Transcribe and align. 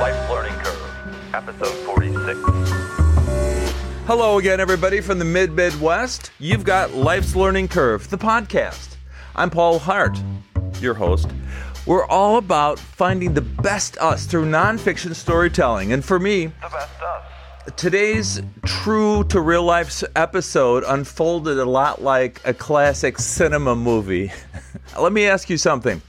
Life's 0.00 0.30
Learning 0.30 0.52
Curve, 0.54 1.34
episode 1.34 1.74
46. 1.84 2.38
Hello 4.06 4.38
again, 4.38 4.60
everybody 4.60 5.00
from 5.00 5.18
the 5.18 5.24
mid 5.24 5.52
Midwest. 5.52 6.30
You've 6.38 6.64
got 6.64 6.92
Life's 6.94 7.34
Learning 7.36 7.68
Curve, 7.68 8.08
the 8.10 8.18
podcast. 8.18 8.96
I'm 9.36 9.50
Paul 9.50 9.78
Hart, 9.78 10.18
your 10.80 10.94
host. 10.94 11.28
We're 11.86 12.06
all 12.06 12.36
about 12.38 12.78
finding 12.78 13.34
the 13.34 13.40
best 13.42 13.96
us 13.98 14.26
through 14.26 14.46
nonfiction 14.46 15.14
storytelling. 15.14 15.92
And 15.92 16.04
for 16.04 16.18
me, 16.18 16.46
The 16.46 16.52
best 16.70 17.02
us. 17.02 17.72
today's 17.76 18.42
true 18.64 19.24
to 19.24 19.40
real 19.40 19.62
life 19.64 20.02
episode 20.16 20.84
unfolded 20.86 21.58
a 21.58 21.64
lot 21.64 22.02
like 22.02 22.40
a 22.44 22.52
classic 22.54 23.18
cinema 23.18 23.74
movie. 23.76 24.32
Let 25.00 25.12
me 25.12 25.26
ask 25.26 25.48
you 25.50 25.56
something. 25.56 26.00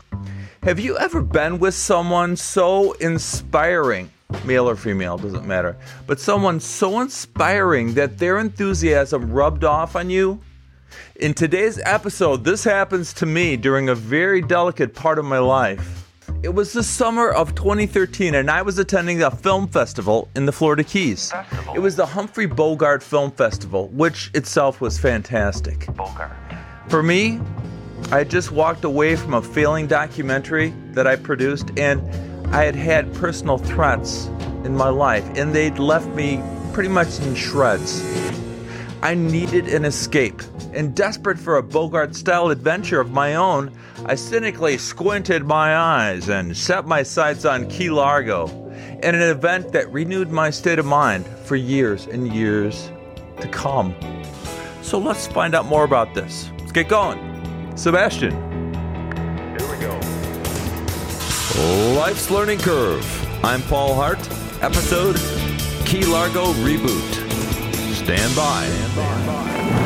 Have 0.66 0.79
you 0.79 0.97
ever 0.97 1.21
been 1.21 1.59
with 1.59 1.75
someone 1.75 2.36
so 2.36 2.93
inspiring, 2.93 4.09
male 4.45 4.67
or 4.67 4.76
female, 4.76 5.16
doesn't 5.16 5.45
matter, 5.45 5.77
but 6.07 6.20
someone 6.20 6.59
so 6.59 7.02
inspiring 7.02 7.94
that 7.94 8.17
their 8.17 8.40
enthusiasm 8.40 9.31
rubbed 9.31 9.63
off 9.63 9.95
on 9.95 10.09
you? 10.09 10.41
In 11.17 11.35
today's 11.35 11.80
episode, 11.85 12.43
this 12.43 12.63
happens 12.63 13.13
to 13.13 13.27
me 13.27 13.57
during 13.57 13.90
a 13.90 13.93
very 13.93 14.41
delicate 14.41 14.95
part 14.95 15.20
of 15.20 15.26
my 15.26 15.38
life. 15.38 16.12
It 16.41 16.55
was 16.55 16.73
the 16.73 16.82
summer 16.82 17.29
of 17.29 17.54
2013, 17.54 18.34
and 18.34 18.49
I 18.49 18.63
was 18.63 18.79
attending 18.79 19.21
a 19.21 19.29
film 19.29 19.68
festival 19.68 20.29
in 20.35 20.48
the 20.48 20.52
Florida 20.52 20.84
Keys. 20.84 21.29
Festival? 21.29 21.76
It 21.76 21.79
was 21.79 21.95
the 21.95 22.07
Humphrey 22.07 22.48
Bogart 22.48 23.04
Film 23.04 23.29
Festival, 23.29 23.90
which 23.90 24.32
itself 24.34 24.82
was 24.82 24.98
fantastic. 24.98 25.85
Bogart. 25.95 26.32
For 26.90 27.04
me, 27.04 27.40
I 28.12 28.20
had 28.20 28.30
just 28.30 28.52
walked 28.52 28.84
away 28.84 29.16
from 29.16 29.34
a 29.34 29.41
failing 29.41 29.88
documentary 29.88 30.73
that 30.91 31.08
I 31.08 31.16
produced, 31.16 31.72
and 31.77 32.02
I 32.54 32.63
had 32.63 32.76
had 32.76 33.13
personal 33.16 33.58
threats 33.58 34.27
in 34.63 34.77
my 34.77 34.90
life, 34.90 35.26
and 35.36 35.55
they'd 35.55 35.80
left 35.80 36.08
me 36.10 36.41
pretty 36.71 36.90
much 36.90 37.20
in 37.20 37.34
shreds. 37.34 38.04
I 39.02 39.16
needed 39.16 39.68
an 39.68 39.85
escape, 39.85 40.41
and 40.71 40.96
desperate 40.96 41.40
for 41.40 41.57
a 41.57 41.63
Bogart 41.63 42.16
style 42.16 42.49
adventure 42.49 42.99
of 43.02 43.12
my 43.12 43.35
own, 43.35 43.71
I 44.05 44.16
cynically 44.16 44.77
squinted 44.77 45.44
my 45.44 45.76
eyes 45.76 46.29
and 46.29 46.55
set 46.55 46.85
my 46.85 47.01
sights 47.01 47.44
on 47.44 47.68
Key 47.70 47.90
Largo, 47.90 48.48
and 49.01 49.16
an 49.16 49.22
event 49.22 49.72
that 49.74 49.91
renewed 49.91 50.32
my 50.32 50.51
state 50.51 50.77
of 50.77 50.85
mind 50.85 51.26
for 51.26 51.55
years 51.55 52.05
and 52.05 52.32
years 52.32 52.91
to 53.41 53.48
come. 53.48 53.96
So 54.84 54.99
let's 54.99 55.26
find 55.26 55.55
out 55.55 55.66
more 55.66 55.84
about 55.84 56.13
this. 56.13 56.51
Let's 56.60 56.72
get 56.72 56.88
going. 56.88 57.35
Sebastian. 57.76 58.31
Here 59.57 59.70
we 59.70 59.77
go. 59.77 59.99
Life's 61.98 62.32
Learning 62.32 62.57
Curve. 62.57 63.05
I'm 63.43 63.62
Paul 63.63 63.93
Hart. 63.95 64.19
Episode 64.62 65.17
Key 65.85 66.06
Largo 66.06 66.53
Reboot. 66.53 67.13
Stand 67.94 68.35
by. 68.35 68.66
It 68.66 69.84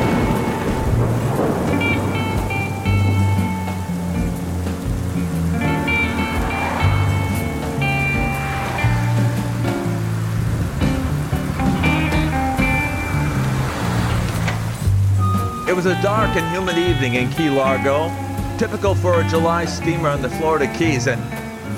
was 15.84 15.98
a 15.98 16.02
dark 16.02 16.36
and 16.36 16.46
humid 16.54 16.76
evening 16.76 17.14
in 17.14 17.30
Key 17.30 17.48
Largo, 17.48 18.12
typical 18.58 18.94
for 18.94 19.18
a 19.18 19.28
July 19.30 19.64
steamer 19.64 20.10
on 20.10 20.20
the 20.20 20.28
Florida 20.28 20.70
Keys, 20.76 21.06
and 21.06 21.22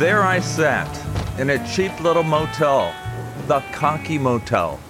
there 0.01 0.23
I 0.23 0.41
sat 0.41 0.91
in 1.39 1.51
a 1.51 1.69
cheap 1.69 2.01
little 2.01 2.25
motel, 2.25 2.93
the 3.47 3.61
Conky 3.71 4.19
Motel. 4.19 4.81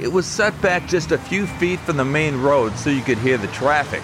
It 0.00 0.08
was 0.08 0.24
set 0.24 0.58
back 0.62 0.88
just 0.88 1.12
a 1.12 1.18
few 1.18 1.46
feet 1.46 1.78
from 1.80 1.98
the 1.98 2.06
main 2.06 2.40
road 2.40 2.74
so 2.78 2.88
you 2.88 3.02
could 3.02 3.18
hear 3.18 3.36
the 3.36 3.48
traffic, 3.48 4.02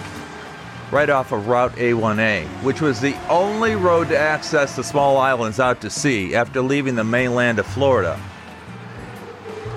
right 0.91 1.09
off 1.09 1.31
of 1.31 1.47
Route 1.47 1.75
A1A, 1.77 2.45
which 2.61 2.81
was 2.81 3.01
the 3.01 3.15
only 3.29 3.75
road 3.75 4.09
to 4.09 4.19
access 4.19 4.75
the 4.75 4.83
small 4.83 5.17
islands 5.17 5.59
out 5.59 5.81
to 5.81 5.89
sea 5.89 6.35
after 6.35 6.61
leaving 6.61 6.93
the 6.93 7.03
mainland 7.03 7.57
of 7.57 7.65
Florida. 7.65 8.21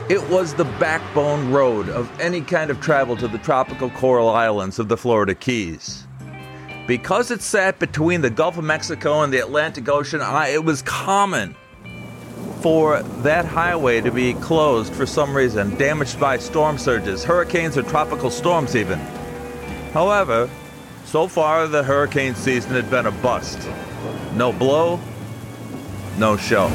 It 0.06 0.28
was 0.28 0.52
the 0.52 0.64
backbone 0.64 1.50
road 1.50 1.88
of 1.88 2.10
any 2.20 2.42
kind 2.42 2.70
of 2.70 2.78
travel 2.78 3.16
to 3.16 3.26
the 3.26 3.38
tropical 3.38 3.88
coral 3.88 4.28
islands 4.28 4.78
of 4.78 4.88
the 4.88 4.98
Florida 4.98 5.34
Keys. 5.34 6.06
Because 6.86 7.30
it 7.30 7.40
sat 7.40 7.78
between 7.78 8.20
the 8.20 8.28
Gulf 8.28 8.58
of 8.58 8.64
Mexico 8.64 9.22
and 9.22 9.32
the 9.32 9.38
Atlantic 9.38 9.88
Ocean, 9.88 10.20
it 10.22 10.62
was 10.62 10.82
common 10.82 11.56
for 12.60 13.02
that 13.22 13.46
highway 13.46 14.02
to 14.02 14.10
be 14.10 14.34
closed 14.34 14.92
for 14.92 15.06
some 15.06 15.34
reason, 15.34 15.74
damaged 15.76 16.20
by 16.20 16.36
storm 16.36 16.76
surges, 16.76 17.24
hurricanes, 17.24 17.78
or 17.78 17.82
tropical 17.82 18.28
storms, 18.28 18.76
even. 18.76 18.98
However, 19.94 20.50
so 21.06 21.28
far 21.28 21.66
the 21.66 21.82
hurricane 21.82 22.34
season 22.34 22.72
had 22.72 22.90
been 22.90 23.06
a 23.06 23.10
bust. 23.10 23.58
No 24.34 24.52
blow, 24.52 25.00
no 26.18 26.36
show. 26.36 26.68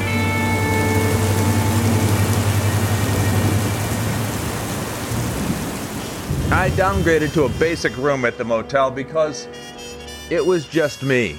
I 6.52 6.68
downgraded 6.70 7.32
to 7.34 7.44
a 7.44 7.48
basic 7.60 7.96
room 7.96 8.24
at 8.24 8.36
the 8.36 8.42
motel 8.42 8.90
because 8.90 9.46
it 10.30 10.44
was 10.44 10.66
just 10.66 11.04
me. 11.04 11.38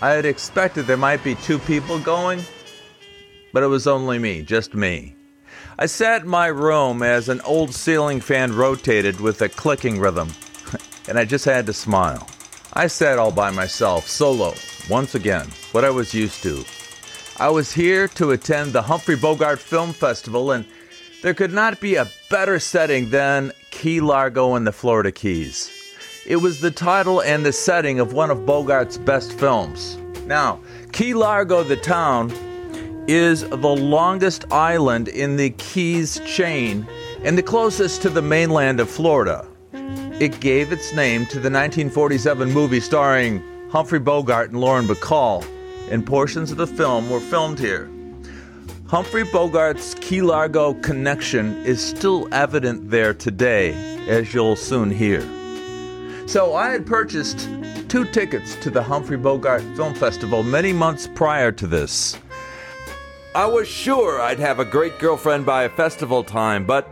I 0.00 0.10
had 0.10 0.24
expected 0.24 0.86
there 0.86 0.96
might 0.96 1.24
be 1.24 1.34
two 1.34 1.58
people 1.58 1.98
going, 1.98 2.44
but 3.52 3.64
it 3.64 3.66
was 3.66 3.88
only 3.88 4.20
me, 4.20 4.42
just 4.42 4.72
me. 4.74 5.16
I 5.80 5.86
sat 5.86 6.22
in 6.22 6.28
my 6.28 6.46
room 6.46 7.02
as 7.02 7.28
an 7.28 7.40
old 7.40 7.74
ceiling 7.74 8.20
fan 8.20 8.54
rotated 8.54 9.20
with 9.20 9.42
a 9.42 9.48
clicking 9.48 9.98
rhythm, 9.98 10.30
and 11.08 11.18
I 11.18 11.24
just 11.24 11.44
had 11.44 11.66
to 11.66 11.72
smile. 11.72 12.28
I 12.72 12.86
sat 12.86 13.18
all 13.18 13.32
by 13.32 13.50
myself, 13.50 14.06
solo, 14.06 14.54
once 14.88 15.16
again, 15.16 15.48
what 15.72 15.84
I 15.84 15.90
was 15.90 16.14
used 16.14 16.40
to. 16.44 16.64
I 17.36 17.50
was 17.50 17.72
here 17.72 18.06
to 18.08 18.30
attend 18.30 18.72
the 18.72 18.82
Humphrey 18.82 19.16
Bogart 19.16 19.58
Film 19.58 19.92
Festival, 19.92 20.52
and 20.52 20.64
there 21.20 21.34
could 21.34 21.52
not 21.52 21.80
be 21.80 21.96
a 21.96 22.08
better 22.30 22.60
setting 22.60 23.10
than 23.10 23.50
Key 23.72 24.00
Largo 24.00 24.54
in 24.54 24.62
the 24.62 24.70
Florida 24.70 25.10
Keys. 25.10 25.72
It 26.24 26.36
was 26.36 26.60
the 26.60 26.70
title 26.70 27.20
and 27.20 27.44
the 27.44 27.52
setting 27.52 27.98
of 27.98 28.12
one 28.12 28.30
of 28.30 28.46
Bogart's 28.46 28.98
best 28.98 29.32
films. 29.32 29.96
Now, 30.26 30.60
Key 30.92 31.14
Largo, 31.14 31.64
the 31.64 31.76
town, 31.76 32.30
is 33.08 33.40
the 33.40 33.56
longest 33.56 34.44
island 34.52 35.08
in 35.08 35.36
the 35.36 35.50
Keys 35.50 36.20
chain 36.26 36.86
and 37.24 37.36
the 37.36 37.42
closest 37.42 38.02
to 38.02 38.10
the 38.10 38.22
mainland 38.22 38.78
of 38.78 38.88
Florida. 38.88 39.48
It 39.72 40.38
gave 40.38 40.70
its 40.70 40.94
name 40.94 41.26
to 41.26 41.40
the 41.40 41.50
1947 41.50 42.52
movie 42.52 42.78
starring 42.78 43.42
Humphrey 43.70 43.98
Bogart 43.98 44.50
and 44.50 44.60
Lauren 44.60 44.86
Bacall, 44.86 45.44
and 45.90 46.06
portions 46.06 46.52
of 46.52 46.58
the 46.58 46.66
film 46.66 47.10
were 47.10 47.20
filmed 47.20 47.58
here. 47.58 47.90
Humphrey 48.92 49.24
Bogart's 49.24 49.94
Key 50.02 50.20
Largo 50.20 50.74
connection 50.74 51.56
is 51.64 51.82
still 51.82 52.28
evident 52.30 52.90
there 52.90 53.14
today, 53.14 53.72
as 54.06 54.34
you'll 54.34 54.54
soon 54.54 54.90
hear. 54.90 55.22
So 56.28 56.54
I 56.54 56.68
had 56.68 56.84
purchased 56.84 57.48
two 57.88 58.04
tickets 58.04 58.54
to 58.56 58.68
the 58.68 58.82
Humphrey 58.82 59.16
Bogart 59.16 59.62
Film 59.76 59.94
Festival 59.94 60.42
many 60.42 60.74
months 60.74 61.08
prior 61.14 61.50
to 61.52 61.66
this. 61.66 62.18
I 63.34 63.46
was 63.46 63.66
sure 63.66 64.20
I'd 64.20 64.38
have 64.40 64.58
a 64.58 64.64
great 64.66 64.98
girlfriend 64.98 65.46
by 65.46 65.68
festival 65.68 66.22
time, 66.22 66.66
but 66.66 66.86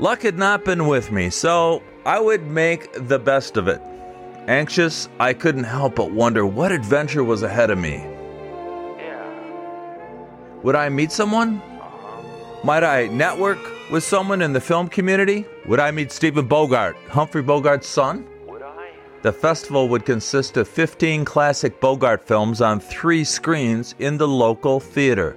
luck 0.00 0.22
had 0.22 0.38
not 0.38 0.64
been 0.64 0.88
with 0.88 1.12
me, 1.12 1.30
so 1.30 1.84
I 2.04 2.18
would 2.18 2.48
make 2.48 2.92
the 2.94 3.20
best 3.20 3.56
of 3.56 3.68
it. 3.68 3.80
Anxious, 4.48 5.08
I 5.20 5.34
couldn't 5.34 5.62
help 5.62 5.94
but 5.94 6.10
wonder 6.10 6.44
what 6.44 6.72
adventure 6.72 7.22
was 7.22 7.44
ahead 7.44 7.70
of 7.70 7.78
me. 7.78 8.11
Would 10.62 10.76
I 10.76 10.88
meet 10.88 11.10
someone? 11.10 11.60
Might 12.62 12.84
I 12.84 13.08
network 13.08 13.58
with 13.90 14.04
someone 14.04 14.40
in 14.40 14.52
the 14.52 14.60
film 14.60 14.86
community? 14.86 15.44
Would 15.66 15.80
I 15.80 15.90
meet 15.90 16.12
Stephen 16.12 16.46
Bogart, 16.46 16.96
Humphrey 17.08 17.42
Bogart's 17.42 17.88
son? 17.88 18.24
Would 18.46 18.62
I? 18.62 18.92
The 19.22 19.32
festival 19.32 19.88
would 19.88 20.06
consist 20.06 20.56
of 20.56 20.68
15 20.68 21.24
classic 21.24 21.80
Bogart 21.80 22.22
films 22.22 22.60
on 22.60 22.78
three 22.78 23.24
screens 23.24 23.96
in 23.98 24.16
the 24.18 24.28
local 24.28 24.78
theater. 24.78 25.36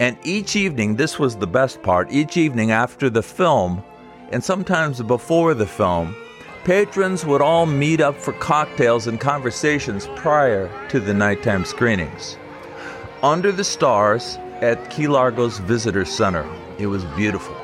And 0.00 0.18
each 0.24 0.56
evening, 0.56 0.96
this 0.96 1.20
was 1.20 1.36
the 1.36 1.46
best 1.46 1.80
part, 1.82 2.10
each 2.10 2.36
evening 2.36 2.72
after 2.72 3.08
the 3.08 3.22
film, 3.22 3.84
and 4.32 4.42
sometimes 4.42 5.00
before 5.02 5.54
the 5.54 5.66
film, 5.66 6.16
patrons 6.64 7.24
would 7.24 7.40
all 7.40 7.64
meet 7.64 8.00
up 8.00 8.16
for 8.16 8.32
cocktails 8.32 9.06
and 9.06 9.20
conversations 9.20 10.08
prior 10.16 10.68
to 10.88 10.98
the 10.98 11.14
nighttime 11.14 11.64
screenings. 11.64 12.38
Under 13.26 13.50
the 13.50 13.64
stars 13.64 14.38
at 14.60 14.88
Key 14.88 15.08
Largo's 15.08 15.58
Visitor 15.58 16.04
Center, 16.04 16.48
it 16.78 16.86
was 16.86 17.04
beautiful. 17.16 17.56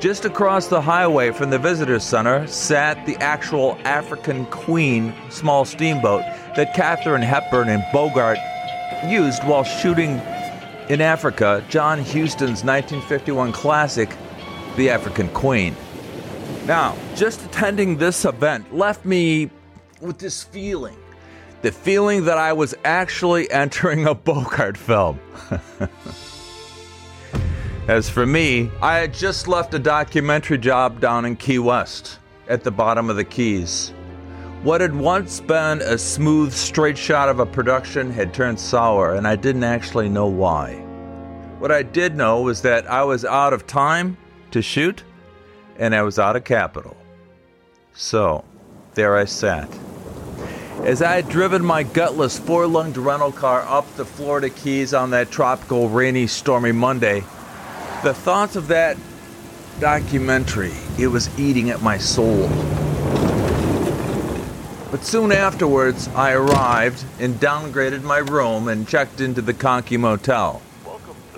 Just 0.00 0.24
across 0.24 0.66
the 0.66 0.80
highway 0.80 1.30
from 1.30 1.50
the 1.50 1.58
Visitor 1.60 2.00
Center 2.00 2.48
sat 2.48 3.06
the 3.06 3.14
actual 3.18 3.78
African 3.84 4.46
Queen 4.46 5.14
small 5.28 5.64
steamboat 5.64 6.22
that 6.56 6.74
Katharine 6.74 7.22
Hepburn 7.22 7.68
and 7.68 7.84
Bogart 7.92 8.38
used 9.06 9.44
while 9.44 9.62
shooting 9.62 10.20
In 10.88 11.00
Africa, 11.00 11.64
John 11.68 12.00
Huston's 12.00 12.64
1951 12.64 13.52
classic, 13.52 14.16
The 14.74 14.90
African 14.90 15.28
Queen. 15.28 15.76
Now, 16.66 16.96
just 17.14 17.44
attending 17.44 17.98
this 17.98 18.24
event 18.24 18.74
left 18.74 19.04
me 19.04 19.48
with 20.00 20.18
this 20.18 20.42
feeling 20.42 20.99
the 21.62 21.72
feeling 21.72 22.24
that 22.24 22.38
I 22.38 22.52
was 22.52 22.74
actually 22.84 23.50
entering 23.52 24.06
a 24.06 24.14
Bogart 24.14 24.76
film. 24.76 25.20
As 27.88 28.08
for 28.08 28.24
me, 28.24 28.70
I 28.80 28.98
had 28.98 29.12
just 29.12 29.48
left 29.48 29.74
a 29.74 29.78
documentary 29.78 30.58
job 30.58 31.00
down 31.00 31.24
in 31.24 31.34
Key 31.36 31.58
West, 31.58 32.18
at 32.48 32.62
the 32.62 32.70
bottom 32.70 33.10
of 33.10 33.16
the 33.16 33.24
Keys. 33.24 33.92
What 34.62 34.80
had 34.80 34.94
once 34.94 35.40
been 35.40 35.80
a 35.80 35.96
smooth, 35.96 36.52
straight 36.52 36.98
shot 36.98 37.28
of 37.28 37.40
a 37.40 37.46
production 37.46 38.12
had 38.12 38.34
turned 38.34 38.60
sour, 38.60 39.14
and 39.14 39.26
I 39.26 39.34
didn't 39.34 39.64
actually 39.64 40.08
know 40.08 40.26
why. 40.26 40.74
What 41.58 41.72
I 41.72 41.82
did 41.82 42.14
know 42.14 42.42
was 42.42 42.62
that 42.62 42.88
I 42.88 43.02
was 43.02 43.24
out 43.24 43.52
of 43.52 43.66
time 43.66 44.16
to 44.50 44.62
shoot, 44.62 45.02
and 45.78 45.94
I 45.94 46.02
was 46.02 46.18
out 46.18 46.36
of 46.36 46.44
capital. 46.44 46.96
So, 47.94 48.44
there 48.94 49.16
I 49.16 49.24
sat. 49.24 49.68
As 50.84 51.02
I 51.02 51.16
had 51.16 51.28
driven 51.28 51.62
my 51.62 51.82
gutless 51.82 52.38
four 52.38 52.66
lunged 52.66 52.96
rental 52.96 53.32
car 53.32 53.60
up 53.68 53.94
the 53.96 54.04
Florida 54.04 54.48
Keys 54.48 54.94
on 54.94 55.10
that 55.10 55.30
tropical, 55.30 55.90
rainy, 55.90 56.26
stormy 56.26 56.72
Monday, 56.72 57.20
the 58.02 58.14
thoughts 58.14 58.56
of 58.56 58.68
that 58.68 58.96
documentary, 59.78 60.72
it 60.98 61.08
was 61.08 61.38
eating 61.38 61.68
at 61.68 61.82
my 61.82 61.98
soul. 61.98 62.48
But 64.90 65.04
soon 65.04 65.32
afterwards, 65.32 66.08
I 66.08 66.32
arrived 66.32 67.04
and 67.18 67.34
downgraded 67.34 68.02
my 68.02 68.18
room 68.18 68.66
and 68.66 68.88
checked 68.88 69.20
into 69.20 69.42
the 69.42 69.54
Conky 69.54 69.98
Motel. 69.98 70.62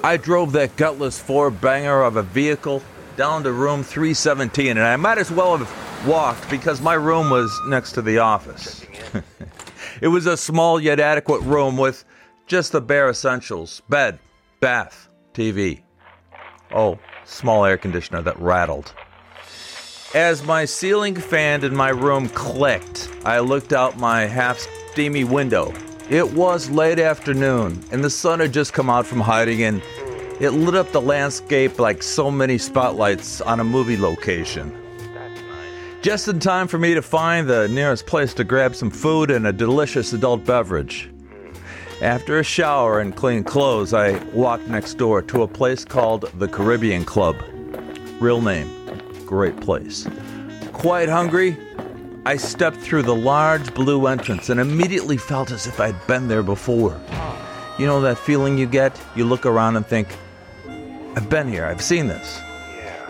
I 0.04 0.18
drove 0.18 0.52
that 0.52 0.76
gutless 0.76 1.18
four 1.18 1.50
banger 1.50 2.02
of 2.02 2.16
a 2.16 2.22
vehicle 2.22 2.80
down 3.16 3.42
to 3.42 3.52
room 3.52 3.82
317, 3.82 4.70
and 4.70 4.80
I 4.80 4.94
might 4.96 5.18
as 5.18 5.32
well 5.32 5.56
have 5.58 5.68
walked 6.06 6.48
because 6.50 6.80
my 6.80 6.94
room 6.94 7.30
was 7.30 7.50
next 7.66 7.92
to 7.92 8.02
the 8.02 8.18
office. 8.18 8.84
it 10.00 10.08
was 10.08 10.26
a 10.26 10.36
small 10.36 10.80
yet 10.80 11.00
adequate 11.00 11.40
room 11.42 11.76
with 11.76 12.04
just 12.46 12.72
the 12.72 12.80
bare 12.80 13.08
essentials 13.08 13.82
bed, 13.88 14.18
bath, 14.60 15.08
TV. 15.34 15.80
Oh, 16.74 16.98
small 17.24 17.64
air 17.64 17.76
conditioner 17.76 18.22
that 18.22 18.38
rattled. 18.38 18.92
As 20.14 20.44
my 20.44 20.64
ceiling 20.64 21.14
fan 21.14 21.64
in 21.64 21.74
my 21.74 21.88
room 21.88 22.28
clicked, 22.30 23.08
I 23.24 23.38
looked 23.38 23.72
out 23.72 23.98
my 23.98 24.22
half 24.22 24.58
steamy 24.90 25.24
window. 25.24 25.72
It 26.10 26.32
was 26.32 26.68
late 26.68 26.98
afternoon, 26.98 27.82
and 27.90 28.04
the 28.04 28.10
sun 28.10 28.40
had 28.40 28.52
just 28.52 28.74
come 28.74 28.90
out 28.90 29.06
from 29.06 29.20
hiding, 29.20 29.62
and 29.62 29.82
it 30.40 30.50
lit 30.50 30.74
up 30.74 30.92
the 30.92 31.00
landscape 31.00 31.78
like 31.78 32.02
so 32.02 32.30
many 32.30 32.58
spotlights 32.58 33.40
on 33.40 33.60
a 33.60 33.64
movie 33.64 33.96
location. 33.96 34.81
Just 36.02 36.26
in 36.26 36.40
time 36.40 36.66
for 36.66 36.78
me 36.78 36.94
to 36.94 37.00
find 37.00 37.48
the 37.48 37.68
nearest 37.68 38.06
place 38.06 38.34
to 38.34 38.42
grab 38.42 38.74
some 38.74 38.90
food 38.90 39.30
and 39.30 39.46
a 39.46 39.52
delicious 39.52 40.12
adult 40.12 40.44
beverage. 40.44 41.08
After 42.00 42.40
a 42.40 42.42
shower 42.42 42.98
and 42.98 43.14
clean 43.14 43.44
clothes, 43.44 43.94
I 43.94 44.18
walked 44.32 44.66
next 44.66 44.94
door 44.94 45.22
to 45.22 45.44
a 45.44 45.48
place 45.48 45.84
called 45.84 46.22
the 46.40 46.48
Caribbean 46.48 47.04
Club. 47.04 47.36
Real 48.18 48.42
name, 48.42 48.68
great 49.24 49.60
place. 49.60 50.08
Quite 50.72 51.08
hungry, 51.08 51.56
I 52.26 52.36
stepped 52.36 52.78
through 52.78 53.02
the 53.02 53.14
large 53.14 53.72
blue 53.72 54.08
entrance 54.08 54.48
and 54.48 54.58
immediately 54.58 55.16
felt 55.16 55.52
as 55.52 55.68
if 55.68 55.78
I'd 55.78 56.06
been 56.08 56.26
there 56.26 56.42
before. 56.42 57.00
You 57.78 57.86
know 57.86 58.00
that 58.00 58.18
feeling 58.18 58.58
you 58.58 58.66
get? 58.66 59.00
You 59.14 59.24
look 59.24 59.46
around 59.46 59.76
and 59.76 59.86
think, 59.86 60.08
I've 61.14 61.30
been 61.30 61.46
here, 61.46 61.64
I've 61.64 61.80
seen 61.80 62.08
this. 62.08 62.40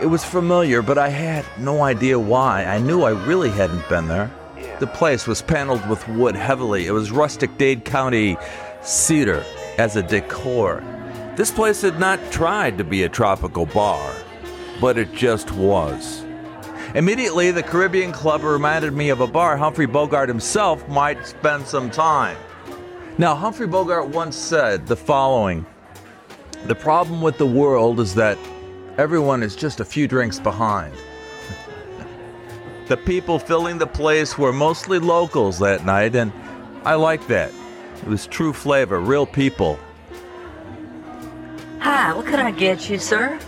It 0.03 0.11
was 0.11 0.25
familiar, 0.25 0.83
but 0.83 0.99
I 0.99 1.11
had 1.11 1.45
no 1.59 1.85
idea 1.85 2.19
why. 2.19 2.65
I 2.65 2.79
knew 2.79 3.05
I 3.05 3.11
really 3.11 3.51
hadn't 3.51 3.89
been 3.89 4.09
there. 4.09 4.33
The 4.81 4.89
place 4.89 5.29
was 5.29 5.43
paneled 5.43 5.89
with 5.89 6.09
wood 6.09 6.35
heavily. 6.35 6.89
It 6.89 6.91
was 6.91 7.13
rustic 7.13 7.57
Dade 7.57 7.85
County 7.85 8.37
cedar 8.83 9.45
as 9.79 9.95
a 9.95 10.03
decor. 10.03 10.83
This 11.37 11.53
place 11.53 11.83
had 11.83 12.01
not 12.01 12.19
tried 12.33 12.79
to 12.79 12.85
be 12.85 13.05
a 13.05 13.09
tropical 13.09 13.65
bar, 13.65 14.13
but 14.81 14.99
it 14.99 15.13
just 15.13 15.53
was. 15.53 16.25
Immediately, 16.97 17.53
the 17.53 17.63
Caribbean 17.63 18.11
Club 18.11 18.43
reminded 18.43 18.95
me 18.95 19.11
of 19.11 19.21
a 19.21 19.29
bar 19.29 19.57
Humphrey 19.57 19.87
Bogart 19.87 20.29
himself 20.29 20.89
might 20.89 21.25
spend 21.29 21.65
some 21.65 21.93
time. 21.93 22.37
Now, 23.19 23.37
Humphrey 23.37 23.69
Bogart 23.69 24.09
once 24.09 24.35
said 24.35 24.89
the 24.89 24.97
following 24.97 25.65
The 26.65 26.75
problem 26.75 27.23
with 27.23 27.39
the 27.39 27.47
world 27.47 28.01
is 28.01 28.17
that 28.17 28.37
everyone 28.99 29.43
is 29.43 29.57
just 29.57 29.81
a 29.81 29.85
few 29.85 30.07
drinks 30.07 30.39
behind. 30.39 30.95
the 32.89 32.97
people 32.97 33.39
filling 33.39 33.79
the 33.79 33.87
place 33.87 34.37
were 34.37 34.53
mostly 34.53 34.99
locals 34.99 35.59
that 35.59 35.85
night, 35.85 36.15
and 36.15 36.33
I 36.85 36.95
like 36.95 37.27
that. 37.29 37.53
It 37.97 38.09
was 38.09 38.27
true 38.27 38.53
flavor, 38.53 39.01
real 39.01 39.27
people. 39.27 39.79
Hi, 41.79 42.13
what 42.13 42.27
can 42.27 42.41
I 42.41 42.51
get 42.51 42.91
you, 42.91 42.99
sir? 42.99 43.39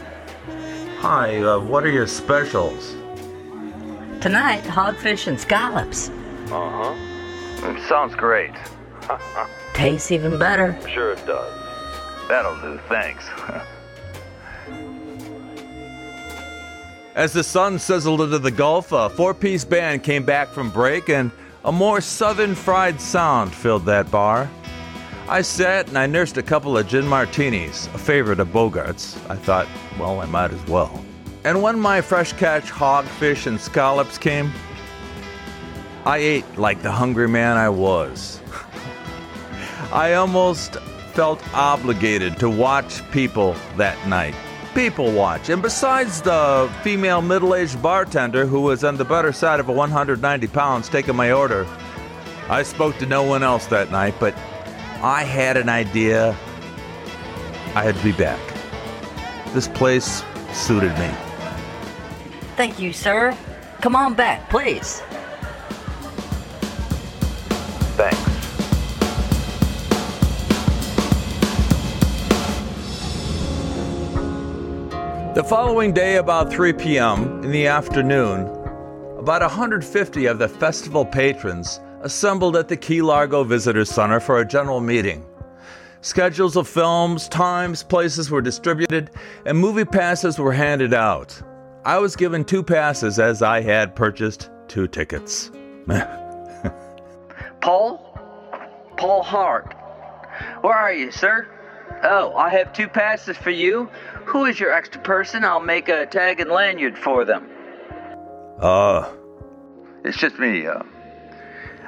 Hi, 0.98 1.36
uh, 1.42 1.58
what 1.58 1.84
are 1.84 1.90
your 1.90 2.06
specials? 2.06 2.92
Tonight, 4.20 4.62
hogfish 4.62 5.26
and 5.26 5.38
scallops. 5.38 6.08
Uh 6.50 6.94
huh. 6.94 7.88
Sounds 7.88 8.14
great. 8.14 8.54
Tastes 9.74 10.10
even 10.10 10.38
better. 10.38 10.78
Sure 10.88 11.12
it 11.12 11.26
does. 11.26 11.52
That'll 12.28 12.58
do, 12.60 12.80
thanks. 12.88 13.24
As 17.14 17.32
the 17.32 17.44
sun 17.44 17.78
sizzled 17.78 18.22
into 18.22 18.40
the 18.40 18.50
Gulf, 18.50 18.90
a 18.90 19.08
four 19.08 19.34
piece 19.34 19.64
band 19.64 20.02
came 20.02 20.24
back 20.24 20.48
from 20.48 20.68
break 20.68 21.08
and 21.08 21.30
a 21.64 21.70
more 21.70 22.00
southern 22.00 22.56
fried 22.56 23.00
sound 23.00 23.54
filled 23.54 23.84
that 23.84 24.10
bar. 24.10 24.50
I 25.28 25.42
sat 25.42 25.86
and 25.86 25.96
I 25.96 26.06
nursed 26.06 26.38
a 26.38 26.42
couple 26.42 26.76
of 26.76 26.88
gin 26.88 27.06
martinis, 27.06 27.86
a 27.94 27.98
favorite 27.98 28.40
of 28.40 28.48
Bogart's. 28.48 29.16
I 29.28 29.36
thought, 29.36 29.68
well, 29.96 30.20
I 30.20 30.26
might 30.26 30.50
as 30.50 30.66
well. 30.66 31.04
And 31.44 31.62
when 31.62 31.78
my 31.78 32.00
fresh 32.00 32.32
catch 32.32 32.64
hogfish 32.64 33.46
and 33.46 33.60
scallops 33.60 34.18
came, 34.18 34.50
I 36.04 36.18
ate 36.18 36.58
like 36.58 36.82
the 36.82 36.90
hungry 36.90 37.28
man 37.28 37.56
I 37.56 37.68
was. 37.68 38.40
I 39.92 40.14
almost 40.14 40.78
felt 41.14 41.40
obligated 41.54 42.40
to 42.40 42.50
watch 42.50 43.08
people 43.12 43.54
that 43.76 44.04
night. 44.08 44.34
People 44.74 45.12
watch. 45.12 45.48
And 45.50 45.62
besides 45.62 46.20
the 46.20 46.72
female 46.82 47.22
middle 47.22 47.54
aged 47.54 47.80
bartender 47.80 48.44
who 48.44 48.60
was 48.60 48.82
on 48.82 48.96
the 48.96 49.04
better 49.04 49.32
side 49.32 49.60
of 49.60 49.68
a 49.68 49.72
190 49.72 50.46
pounds 50.48 50.88
taking 50.88 51.14
my 51.14 51.30
order, 51.30 51.66
I 52.48 52.64
spoke 52.64 52.98
to 52.98 53.06
no 53.06 53.22
one 53.22 53.42
else 53.42 53.66
that 53.66 53.90
night, 53.92 54.14
but 54.18 54.34
I 55.00 55.22
had 55.22 55.56
an 55.56 55.68
idea 55.68 56.36
I 57.74 57.82
had 57.82 57.96
to 57.96 58.04
be 58.04 58.12
back. 58.12 58.40
This 59.52 59.68
place 59.68 60.22
suited 60.52 60.96
me. 60.98 61.10
Thank 62.56 62.78
you, 62.78 62.92
sir. 62.92 63.36
Come 63.80 63.96
on 63.96 64.14
back, 64.14 64.48
please. 64.50 65.02
The 75.44 75.50
following 75.50 75.92
day, 75.92 76.16
about 76.16 76.50
3 76.50 76.72
p.m. 76.72 77.44
in 77.44 77.50
the 77.50 77.66
afternoon, 77.66 78.46
about 79.18 79.42
150 79.42 80.24
of 80.24 80.38
the 80.38 80.48
festival 80.48 81.04
patrons 81.04 81.80
assembled 82.00 82.56
at 82.56 82.66
the 82.66 82.78
Key 82.78 83.02
Largo 83.02 83.44
Visitor 83.44 83.84
Center 83.84 84.20
for 84.20 84.40
a 84.40 84.46
general 84.46 84.80
meeting. 84.80 85.22
Schedules 86.00 86.56
of 86.56 86.66
films, 86.66 87.28
times, 87.28 87.82
places 87.82 88.30
were 88.30 88.40
distributed, 88.40 89.10
and 89.44 89.58
movie 89.58 89.84
passes 89.84 90.38
were 90.38 90.54
handed 90.54 90.94
out. 90.94 91.38
I 91.84 91.98
was 91.98 92.16
given 92.16 92.42
two 92.42 92.62
passes 92.62 93.18
as 93.18 93.42
I 93.42 93.60
had 93.60 93.94
purchased 93.94 94.48
two 94.66 94.88
tickets. 94.88 95.50
Paul? 97.60 98.00
Paul 98.96 99.22
Hart. 99.22 99.74
Where 100.62 100.72
are 100.72 100.94
you, 100.94 101.10
sir? 101.10 101.53
Oh, 102.02 102.34
I 102.36 102.50
have 102.50 102.72
two 102.72 102.88
passes 102.88 103.36
for 103.36 103.50
you. 103.50 103.88
Who 104.26 104.44
is 104.46 104.58
your 104.60 104.72
extra 104.72 105.00
person? 105.00 105.44
I'll 105.44 105.60
make 105.60 105.88
a 105.88 106.06
tag 106.06 106.40
and 106.40 106.50
lanyard 106.50 106.98
for 106.98 107.24
them. 107.24 107.48
Uh, 108.60 109.08
It's 110.04 110.16
just 110.18 110.38
me. 110.38 110.66
Uh, 110.66 110.82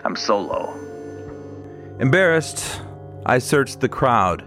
I'm 0.04 0.16
solo. 0.16 0.72
Embarrassed, 2.00 2.80
I 3.24 3.38
searched 3.38 3.80
the 3.80 3.88
crowd. 3.88 4.44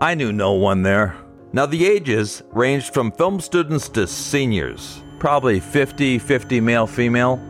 I 0.00 0.14
knew 0.14 0.32
no 0.32 0.52
one 0.52 0.82
there. 0.82 1.16
Now, 1.52 1.66
the 1.66 1.86
ages 1.86 2.42
ranged 2.52 2.92
from 2.92 3.12
film 3.12 3.40
students 3.40 3.88
to 3.90 4.06
seniors, 4.06 5.02
probably 5.18 5.60
50 5.60 6.18
50 6.18 6.60
male 6.60 6.86
female. 6.86 7.40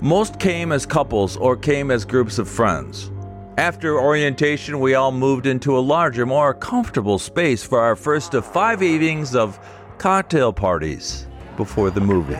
Most 0.00 0.38
came 0.38 0.72
as 0.72 0.86
couples 0.86 1.36
or 1.36 1.56
came 1.56 1.90
as 1.90 2.04
groups 2.04 2.38
of 2.38 2.48
friends. 2.48 3.10
After 3.58 3.98
orientation, 3.98 4.78
we 4.78 4.94
all 4.94 5.10
moved 5.10 5.44
into 5.44 5.76
a 5.76 5.80
larger, 5.80 6.24
more 6.24 6.54
comfortable 6.54 7.18
space 7.18 7.64
for 7.64 7.80
our 7.80 7.96
first 7.96 8.34
of 8.34 8.46
five 8.46 8.84
evenings 8.84 9.34
of 9.34 9.58
cocktail 9.98 10.52
parties 10.52 11.26
before 11.56 11.90
the 11.90 12.00
movie. 12.00 12.38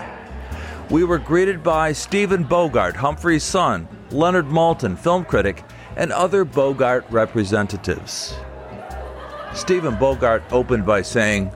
We 0.91 1.03
were 1.03 1.19
greeted 1.19 1.65
by 1.65 1.91
Stephen 1.91 2.45
Bogart, 2.45 2.95
Humphrey's 2.95 3.43
son, 3.43 3.89
Leonard 4.13 4.47
Maltin, 4.47 4.97
film 4.97 5.25
critic, 5.25 5.65
and 5.97 6.13
other 6.13 6.45
Bogart 6.45 7.05
representatives. 7.11 8.37
Stephen 9.55 9.97
Bogart 9.97 10.45
opened 10.53 10.87
by 10.87 11.03
saying, 11.03 11.51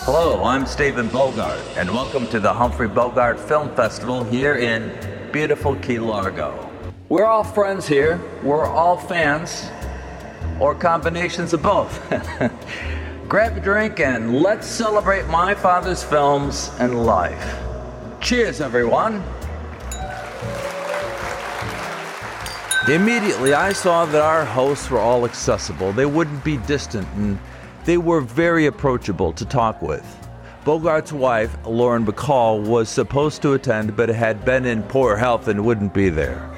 Hello, 0.00 0.42
I'm 0.42 0.66
Stephen 0.66 1.06
Bogart, 1.06 1.60
and 1.76 1.88
welcome 1.90 2.26
to 2.26 2.40
the 2.40 2.52
Humphrey 2.52 2.88
Bogart 2.88 3.38
Film 3.38 3.72
Festival 3.76 4.24
here 4.24 4.56
in 4.56 5.30
beautiful 5.30 5.76
Key 5.76 6.00
Largo. 6.00 6.69
We're 7.10 7.26
all 7.26 7.42
friends 7.42 7.88
here, 7.88 8.20
we're 8.40 8.64
all 8.64 8.96
fans, 8.96 9.68
or 10.60 10.76
combinations 10.76 11.52
of 11.52 11.60
both. 11.60 11.98
Grab 13.28 13.56
a 13.56 13.60
drink 13.60 13.98
and 13.98 14.40
let's 14.40 14.68
celebrate 14.68 15.26
my 15.26 15.52
father's 15.52 16.04
films 16.04 16.70
and 16.78 17.04
life. 17.04 17.58
Cheers, 18.20 18.60
everyone. 18.60 19.24
Immediately, 22.88 23.54
I 23.54 23.72
saw 23.72 24.04
that 24.06 24.22
our 24.22 24.44
hosts 24.44 24.88
were 24.88 25.00
all 25.00 25.24
accessible. 25.24 25.92
They 25.92 26.06
wouldn't 26.06 26.44
be 26.44 26.58
distant, 26.58 27.08
and 27.16 27.40
they 27.86 27.98
were 27.98 28.20
very 28.20 28.66
approachable 28.66 29.32
to 29.32 29.44
talk 29.44 29.82
with. 29.82 30.06
Bogart's 30.64 31.12
wife, 31.12 31.56
Lauren 31.66 32.06
Bacall, 32.06 32.64
was 32.64 32.88
supposed 32.88 33.42
to 33.42 33.54
attend 33.54 33.96
but 33.96 34.08
had 34.08 34.44
been 34.44 34.64
in 34.64 34.84
poor 34.84 35.16
health 35.16 35.48
and 35.48 35.64
wouldn't 35.64 35.92
be 35.92 36.08
there. 36.08 36.48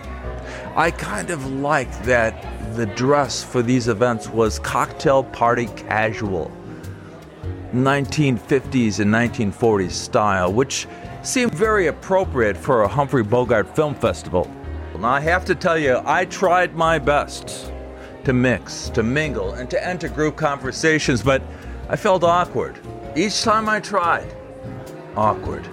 I 0.75 0.91
kind 0.91 1.29
of 1.29 1.45
liked 1.53 2.03
that 2.05 2.77
the 2.77 2.87
dress 2.87 3.45
for 3.45 3.61
these 3.61 3.89
events 3.89 4.31
was 4.31 4.59
cocktail 4.59 5.23
party 5.23 5.67
casual, 5.77 6.51
1950s 7.75 8.99
and 8.99 9.13
1940s 9.13 9.91
style, 9.91 10.51
which 10.51 10.89
seemed 11.23 11.55
very 11.55 11.89
appropriate 11.89 12.57
for 12.57 12.85
a 12.85 12.89
Humphrey 12.89 13.23
Bogart 13.23 13.77
Film 13.77 13.95
Festival. 13.95 14.51
Now, 14.99 15.11
I 15.11 15.21
have 15.21 15.45
to 15.45 15.55
tell 15.55 15.77
you, 15.77 16.01
I 16.07 16.25
tried 16.25 16.75
my 16.75 16.99
best 16.99 17.71
to 18.25 18.33
mix, 18.33 18.89
to 18.91 19.03
mingle, 19.03 19.53
and 19.53 19.69
to 19.69 19.87
enter 19.87 20.09
group 20.09 20.37
conversations, 20.37 21.23
but 21.23 21.43
I 21.91 21.97
felt 21.97 22.25
awkward. 22.25 22.81
Each 23.15 23.43
time 23.43 23.69
I 23.69 23.79
tried, 23.79 24.35
awkward. 25.17 25.67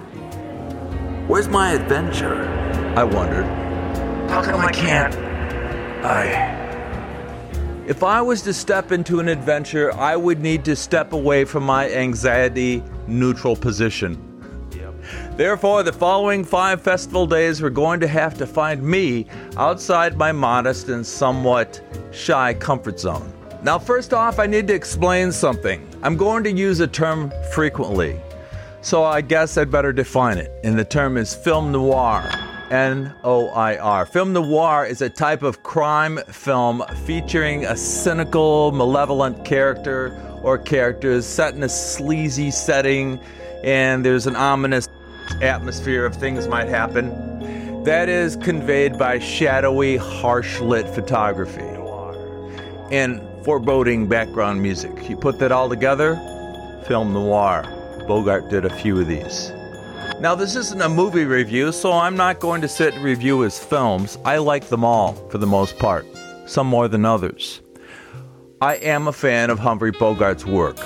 Where's 1.26 1.48
my 1.48 1.72
adventure? 1.72 2.44
I 2.96 3.04
wondered. 3.04 3.69
How 4.30 4.40
come 4.40 4.60
I 4.60 4.70
can't? 4.70 5.12
I. 6.04 6.56
If 7.88 8.04
I 8.04 8.22
was 8.22 8.42
to 8.42 8.54
step 8.54 8.92
into 8.92 9.18
an 9.18 9.26
adventure, 9.26 9.92
I 9.94 10.14
would 10.14 10.40
need 10.40 10.64
to 10.66 10.76
step 10.76 11.12
away 11.12 11.44
from 11.44 11.64
my 11.64 11.90
anxiety 11.90 12.84
neutral 13.08 13.56
position. 13.56 14.24
Therefore, 15.36 15.82
the 15.82 15.92
following 15.92 16.44
five 16.44 16.80
festival 16.80 17.26
days 17.26 17.60
were 17.60 17.70
going 17.70 17.98
to 17.98 18.06
have 18.06 18.38
to 18.38 18.46
find 18.46 18.80
me 18.80 19.26
outside 19.56 20.16
my 20.16 20.30
modest 20.30 20.90
and 20.90 21.04
somewhat 21.04 21.82
shy 22.12 22.54
comfort 22.54 23.00
zone. 23.00 23.32
Now, 23.64 23.80
first 23.80 24.14
off, 24.14 24.38
I 24.38 24.46
need 24.46 24.68
to 24.68 24.74
explain 24.74 25.32
something. 25.32 25.84
I'm 26.04 26.16
going 26.16 26.44
to 26.44 26.52
use 26.52 26.78
a 26.78 26.86
term 26.86 27.32
frequently, 27.52 28.20
so 28.80 29.02
I 29.02 29.22
guess 29.22 29.58
I'd 29.58 29.72
better 29.72 29.92
define 29.92 30.38
it. 30.38 30.52
And 30.62 30.78
the 30.78 30.84
term 30.84 31.16
is 31.16 31.34
film 31.34 31.72
noir. 31.72 32.30
N 32.70 33.12
O 33.24 33.48
I 33.48 33.76
R. 33.78 34.06
Film 34.06 34.32
noir 34.32 34.86
is 34.86 35.02
a 35.02 35.10
type 35.10 35.42
of 35.42 35.62
crime 35.62 36.18
film 36.28 36.84
featuring 37.04 37.64
a 37.64 37.76
cynical, 37.76 38.70
malevolent 38.72 39.44
character 39.44 40.16
or 40.42 40.56
characters 40.56 41.26
set 41.26 41.54
in 41.54 41.62
a 41.64 41.68
sleazy 41.68 42.50
setting, 42.50 43.20
and 43.64 44.04
there's 44.04 44.26
an 44.26 44.36
ominous 44.36 44.88
atmosphere 45.42 46.04
of 46.06 46.14
things 46.14 46.46
might 46.46 46.68
happen. 46.68 47.82
That 47.84 48.08
is 48.08 48.36
conveyed 48.36 48.98
by 48.98 49.18
shadowy, 49.18 49.96
harsh 49.96 50.60
lit 50.60 50.88
photography 50.88 51.70
and 52.90 53.20
foreboding 53.44 54.08
background 54.08 54.60
music. 54.60 55.08
You 55.08 55.16
put 55.16 55.38
that 55.38 55.52
all 55.52 55.68
together, 55.68 56.16
film 56.86 57.12
noir. 57.12 57.62
Bogart 58.06 58.48
did 58.48 58.64
a 58.64 58.70
few 58.70 59.00
of 59.00 59.06
these. 59.06 59.52
Now, 60.20 60.34
this 60.34 60.54
isn't 60.54 60.82
a 60.82 60.88
movie 60.88 61.24
review, 61.24 61.72
so 61.72 61.92
I'm 61.92 62.16
not 62.16 62.40
going 62.40 62.60
to 62.60 62.68
sit 62.68 62.94
and 62.94 63.02
review 63.02 63.40
his 63.40 63.58
films. 63.58 64.18
I 64.24 64.36
like 64.36 64.68
them 64.68 64.84
all, 64.84 65.14
for 65.30 65.38
the 65.38 65.46
most 65.46 65.78
part, 65.78 66.06
some 66.46 66.66
more 66.66 66.88
than 66.88 67.04
others. 67.04 67.62
I 68.60 68.74
am 68.76 69.08
a 69.08 69.12
fan 69.12 69.48
of 69.48 69.58
Humphrey 69.58 69.92
Bogart's 69.92 70.44
work, 70.44 70.76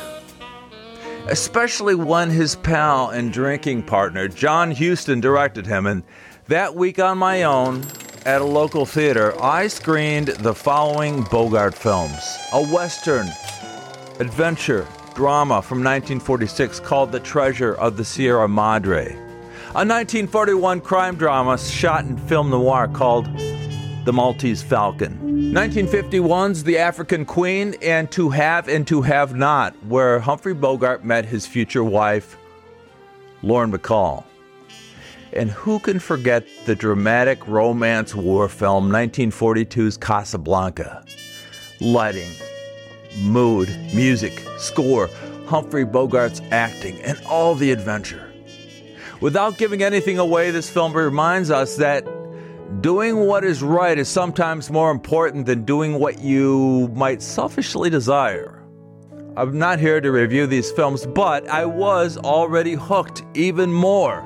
especially 1.26 1.96
when 1.96 2.30
his 2.30 2.54
pal 2.54 3.10
and 3.10 3.32
drinking 3.32 3.82
partner, 3.82 4.28
John 4.28 4.70
Huston, 4.70 5.20
directed 5.20 5.66
him. 5.66 5.86
And 5.86 6.04
that 6.46 6.76
week 6.76 7.00
on 7.00 7.18
my 7.18 7.42
own, 7.42 7.84
at 8.26 8.40
a 8.40 8.44
local 8.44 8.86
theater, 8.86 9.34
I 9.42 9.66
screened 9.66 10.28
the 10.28 10.54
following 10.54 11.22
Bogart 11.24 11.74
films 11.74 12.38
a 12.52 12.64
Western, 12.64 13.26
adventure, 14.20 14.86
drama 15.14 15.62
from 15.62 15.78
1946 15.78 16.80
called 16.80 17.12
The 17.12 17.20
Treasure 17.20 17.74
of 17.74 17.96
the 17.96 18.04
Sierra 18.04 18.48
Madre 18.48 19.24
a 19.74 19.78
1941 19.78 20.80
crime 20.82 21.16
drama 21.16 21.58
shot 21.58 22.04
in 22.04 22.16
film 22.16 22.50
noir 22.50 22.86
called 22.86 23.26
The 24.04 24.12
Maltese 24.12 24.62
Falcon. 24.62 25.18
1951's 25.52 26.62
The 26.62 26.78
African 26.78 27.24
Queen 27.24 27.74
and 27.82 28.08
To 28.12 28.30
Have 28.30 28.68
and 28.68 28.86
To 28.86 29.02
Have 29.02 29.34
Not, 29.34 29.74
where 29.86 30.20
Humphrey 30.20 30.54
Bogart 30.54 31.04
met 31.04 31.24
his 31.24 31.44
future 31.44 31.82
wife, 31.82 32.36
Lauren 33.42 33.72
Bacall. 33.72 34.22
And 35.32 35.50
who 35.50 35.80
can 35.80 35.98
forget 35.98 36.46
the 36.66 36.76
dramatic 36.76 37.44
romance 37.48 38.14
war 38.14 38.48
film 38.48 38.90
1942's 38.90 39.96
Casablanca? 39.96 41.04
Lighting, 41.80 42.30
mood, 43.16 43.68
music, 43.94 44.44
score, 44.58 45.08
Humphrey 45.46 45.84
Bogart's 45.84 46.40
acting, 46.50 47.00
and 47.02 47.20
all 47.26 47.54
the 47.54 47.70
adventure. 47.70 48.32
Without 49.20 49.58
giving 49.58 49.82
anything 49.82 50.18
away, 50.18 50.50
this 50.50 50.68
film 50.68 50.92
reminds 50.92 51.50
us 51.50 51.76
that 51.76 52.04
doing 52.80 53.26
what 53.26 53.44
is 53.44 53.62
right 53.62 53.96
is 53.96 54.08
sometimes 54.08 54.70
more 54.70 54.90
important 54.90 55.46
than 55.46 55.64
doing 55.64 55.98
what 55.98 56.18
you 56.18 56.90
might 56.94 57.22
selfishly 57.22 57.90
desire. 57.90 58.62
I'm 59.36 59.58
not 59.58 59.80
here 59.80 60.00
to 60.00 60.12
review 60.12 60.46
these 60.46 60.70
films, 60.70 61.06
but 61.06 61.48
I 61.48 61.64
was 61.64 62.16
already 62.18 62.74
hooked 62.74 63.22
even 63.34 63.72
more 63.72 64.22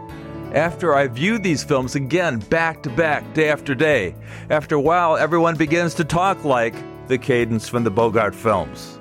after 0.55 0.95
I 0.95 1.09
viewed 1.09 1.43
these 1.43 1.63
films 1.63 1.95
again 1.95 2.39
back 2.39 2.83
to 2.83 2.91
back, 2.91 3.35
day 3.35 3.51
after 3.51 3.75
day. 3.75 4.15
After 4.51 4.77
a 4.77 4.81
while, 4.81 5.17
everyone 5.17 5.57
begins 5.57 5.95
to 5.95 6.05
talk 6.05 6.45
like 6.45 6.75
the 7.09 7.19
cadence 7.19 7.69
from 7.69 7.85
the 7.85 7.91
Bogart 7.91 8.35
films. 8.35 8.99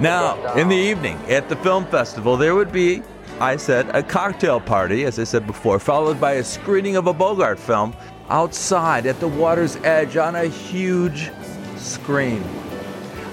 now, 0.00 0.54
in 0.54 0.68
the 0.68 0.76
evening 0.76 1.16
at 1.28 1.48
the 1.48 1.56
film 1.56 1.86
festival, 1.86 2.36
there 2.36 2.54
would 2.54 2.72
be 2.72 3.02
I 3.40 3.56
said 3.56 3.94
a 3.94 4.02
cocktail 4.02 4.60
party, 4.60 5.04
as 5.04 5.18
I 5.18 5.24
said 5.24 5.46
before, 5.46 5.78
followed 5.78 6.20
by 6.20 6.32
a 6.34 6.44
screening 6.44 6.96
of 6.96 7.06
a 7.06 7.12
Bogart 7.12 7.60
film 7.60 7.94
outside 8.30 9.06
at 9.06 9.20
the 9.20 9.28
water's 9.28 9.76
edge 9.76 10.16
on 10.16 10.34
a 10.34 10.46
huge 10.46 11.30
screen. 11.76 12.42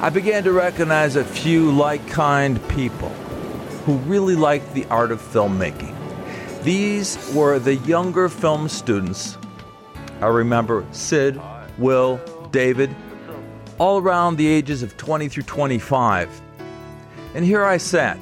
I 0.01 0.09
began 0.09 0.43
to 0.43 0.51
recognize 0.51 1.15
a 1.15 1.23
few 1.23 1.71
like 1.71 2.07
kind 2.07 2.65
people 2.69 3.09
who 3.85 3.95
really 3.99 4.35
liked 4.35 4.73
the 4.75 4.85
art 4.85 5.11
of 5.11 5.19
filmmaking. 5.21 5.95
These 6.63 7.17
were 7.33 7.57
the 7.57 7.75
younger 7.75 8.29
film 8.29 8.69
students. 8.69 9.39
I 10.21 10.27
remember 10.27 10.85
Sid, 10.91 11.41
Will, 11.79 12.17
David, 12.51 12.95
all 13.77 13.99
around 13.99 14.37
the 14.37 14.47
ages 14.47 14.83
of 14.83 14.95
20 14.97 15.27
through 15.29 15.43
25. 15.43 16.29
And 17.33 17.43
here 17.43 17.65
I 17.65 17.77
sat 17.77 18.17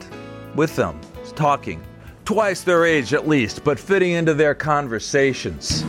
with 0.55 0.75
them 0.75 0.99
talking, 1.35 1.81
twice 2.25 2.61
their 2.61 2.85
age 2.85 3.13
at 3.13 3.27
least, 3.27 3.63
but 3.63 3.79
fitting 3.79 4.11
into 4.11 4.33
their 4.33 4.55
conversations. 4.55 5.83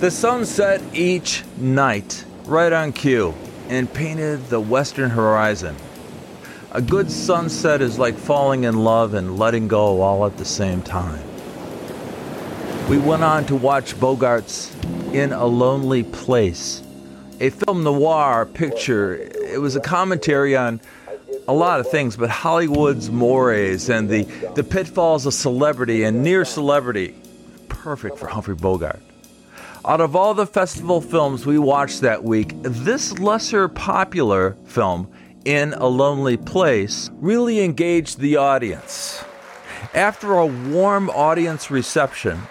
The 0.00 0.10
sun 0.10 0.44
set 0.44 0.82
each 0.94 1.44
night, 1.56 2.24
right 2.44 2.72
on 2.72 2.92
cue, 2.92 3.34
and 3.68 3.92
painted 3.92 4.46
the 4.46 4.60
western 4.60 5.10
horizon. 5.10 5.76
A 6.72 6.82
good 6.82 7.10
sunset 7.10 7.80
is 7.80 7.98
like 7.98 8.16
falling 8.16 8.64
in 8.64 8.84
love 8.84 9.14
and 9.14 9.38
letting 9.38 9.68
go 9.68 10.00
all 10.02 10.26
at 10.26 10.36
the 10.36 10.44
same 10.44 10.82
time. 10.82 11.22
We 12.88 12.98
went 12.98 13.22
on 13.22 13.44
to 13.46 13.56
watch 13.56 13.94
Bogart's 13.96 14.74
In 15.12 15.32
a 15.32 15.46
Lonely 15.46 16.02
Place, 16.02 16.82
a 17.40 17.50
film 17.50 17.84
noir 17.84 18.46
picture. 18.46 19.14
It 19.16 19.60
was 19.60 19.76
a 19.76 19.80
commentary 19.80 20.56
on 20.56 20.80
a 21.46 21.52
lot 21.52 21.80
of 21.80 21.90
things, 21.90 22.16
but 22.16 22.30
Hollywood's 22.30 23.10
mores 23.10 23.88
and 23.88 24.08
the, 24.08 24.24
the 24.54 24.64
pitfalls 24.64 25.26
of 25.26 25.34
celebrity 25.34 26.02
and 26.04 26.22
near 26.22 26.44
celebrity, 26.44 27.14
perfect 27.68 28.18
for 28.18 28.26
Humphrey 28.26 28.54
Bogart. 28.54 29.00
Out 29.84 30.00
of 30.00 30.16
all 30.16 30.34
the 30.34 30.46
festival 30.46 31.00
films 31.00 31.46
we 31.46 31.58
watched 31.58 32.02
that 32.02 32.24
week, 32.24 32.52
this 32.62 33.18
lesser 33.18 33.68
popular 33.68 34.56
film, 34.66 35.08
In 35.44 35.72
a 35.74 35.86
Lonely 35.86 36.36
Place, 36.36 37.10
really 37.14 37.60
engaged 37.60 38.18
the 38.18 38.36
audience. 38.36 39.24
After 39.94 40.34
a 40.34 40.46
warm 40.46 41.08
audience 41.08 41.70
reception, 41.70 42.42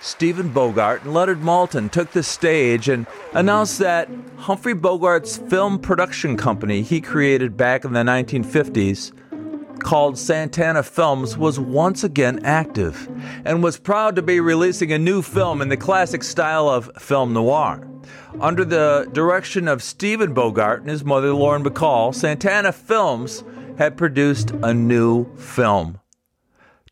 Stephen 0.00 0.48
Bogart 0.48 1.02
and 1.02 1.12
Leonard 1.12 1.40
Maltin 1.40 1.90
took 1.90 2.12
the 2.12 2.22
stage 2.22 2.88
and 2.88 3.06
announced 3.32 3.78
that 3.78 4.08
Humphrey 4.38 4.74
Bogart's 4.74 5.36
film 5.36 5.78
production 5.78 6.36
company 6.36 6.82
he 6.82 7.00
created 7.00 7.56
back 7.56 7.84
in 7.84 7.92
the 7.92 8.00
1950s 8.00 9.12
called 9.80 10.18
Santana 10.18 10.82
Films 10.82 11.36
was 11.36 11.58
once 11.58 12.04
again 12.04 12.44
active 12.44 13.08
and 13.44 13.62
was 13.62 13.78
proud 13.78 14.16
to 14.16 14.22
be 14.22 14.40
releasing 14.40 14.92
a 14.92 14.98
new 14.98 15.22
film 15.22 15.60
in 15.60 15.68
the 15.68 15.76
classic 15.76 16.22
style 16.22 16.68
of 16.68 16.90
film 16.98 17.32
noir. 17.32 17.86
Under 18.40 18.64
the 18.64 19.08
direction 19.12 19.68
of 19.68 19.82
Stephen 19.82 20.32
Bogart 20.32 20.80
and 20.80 20.90
his 20.90 21.04
mother 21.04 21.32
Lauren 21.32 21.64
Bacall, 21.64 22.14
Santana 22.14 22.72
Films 22.72 23.42
had 23.78 23.96
produced 23.96 24.50
a 24.62 24.72
new 24.72 25.34
film 25.36 26.00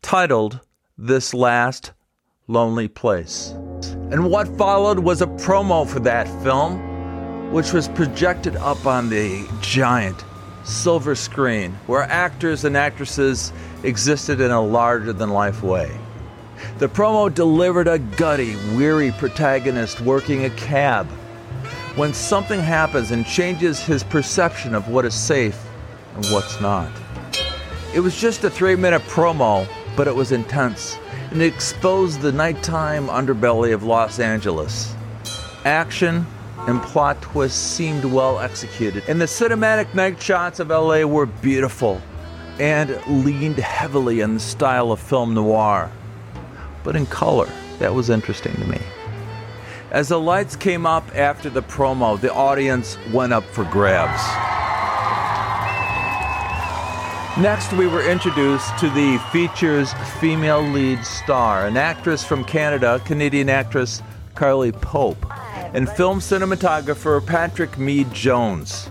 titled 0.01 0.59
This 0.97 1.33
Last 1.33 1.91
Lonely 2.49 2.87
Place. 2.87 3.51
And 4.09 4.31
what 4.31 4.47
followed 4.57 4.97
was 4.97 5.21
a 5.21 5.27
promo 5.27 5.87
for 5.87 5.99
that 5.99 6.27
film, 6.41 7.51
which 7.51 7.73
was 7.73 7.87
projected 7.89 8.55
up 8.55 8.87
on 8.87 9.07
the 9.07 9.47
giant 9.61 10.25
silver 10.63 11.13
screen 11.13 11.71
where 11.85 12.01
actors 12.01 12.65
and 12.65 12.75
actresses 12.75 13.53
existed 13.83 14.41
in 14.41 14.49
a 14.49 14.59
larger 14.59 15.13
than 15.13 15.29
life 15.29 15.61
way. 15.61 15.95
The 16.79 16.89
promo 16.89 17.31
delivered 17.31 17.87
a 17.87 17.99
gutty, 17.99 18.55
weary 18.75 19.11
protagonist 19.11 20.01
working 20.01 20.45
a 20.45 20.49
cab 20.49 21.05
when 21.95 22.15
something 22.15 22.59
happens 22.59 23.11
and 23.11 23.27
changes 23.27 23.79
his 23.79 24.03
perception 24.03 24.73
of 24.73 24.87
what 24.89 25.05
is 25.05 25.13
safe 25.13 25.59
and 26.15 26.25
what's 26.27 26.59
not. 26.59 26.91
It 27.93 27.99
was 27.99 28.19
just 28.19 28.43
a 28.43 28.49
three 28.49 28.75
minute 28.75 29.03
promo, 29.03 29.67
but 29.95 30.07
it 30.07 30.15
was 30.15 30.31
intense 30.31 30.97
and 31.31 31.41
exposed 31.41 32.21
the 32.21 32.31
nighttime 32.31 33.07
underbelly 33.07 33.73
of 33.73 33.83
Los 33.83 34.19
Angeles. 34.19 34.93
Action 35.65 36.25
and 36.67 36.81
plot 36.81 37.21
twists 37.21 37.59
seemed 37.59 38.03
well 38.05 38.39
executed, 38.39 39.03
and 39.07 39.21
the 39.21 39.25
cinematic 39.25 39.93
night 39.93 40.21
shots 40.21 40.59
of 40.59 40.69
LA 40.69 41.03
were 41.03 41.25
beautiful 41.25 42.01
and 42.59 42.99
leaned 43.07 43.57
heavily 43.57 44.21
on 44.21 44.33
the 44.33 44.39
style 44.39 44.91
of 44.91 44.99
film 44.99 45.33
noir, 45.33 45.91
but 46.83 46.95
in 46.95 47.05
color. 47.05 47.49
That 47.79 47.93
was 47.93 48.09
interesting 48.09 48.53
to 48.55 48.65
me. 48.65 48.79
As 49.91 50.09
the 50.09 50.19
lights 50.19 50.55
came 50.55 50.85
up 50.85 51.15
after 51.15 51.49
the 51.49 51.63
promo, 51.63 52.19
the 52.19 52.33
audience 52.33 52.97
went 53.13 53.33
up 53.33 53.45
for 53.45 53.63
grabs. 53.65 54.21
Next, 57.39 57.71
we 57.71 57.87
were 57.87 58.03
introduced 58.03 58.77
to 58.79 58.89
the 58.89 59.17
feature's 59.31 59.93
female 60.19 60.61
lead 60.61 61.05
star, 61.05 61.67
an 61.67 61.77
actress 61.77 62.21
from 62.21 62.43
Canada, 62.43 63.01
Canadian 63.05 63.47
actress 63.47 64.01
Carly 64.35 64.73
Pope, 64.73 65.25
and 65.73 65.89
film 65.89 66.19
cinematographer 66.19 67.25
Patrick 67.25 67.77
Mead 67.77 68.13
Jones. 68.13 68.87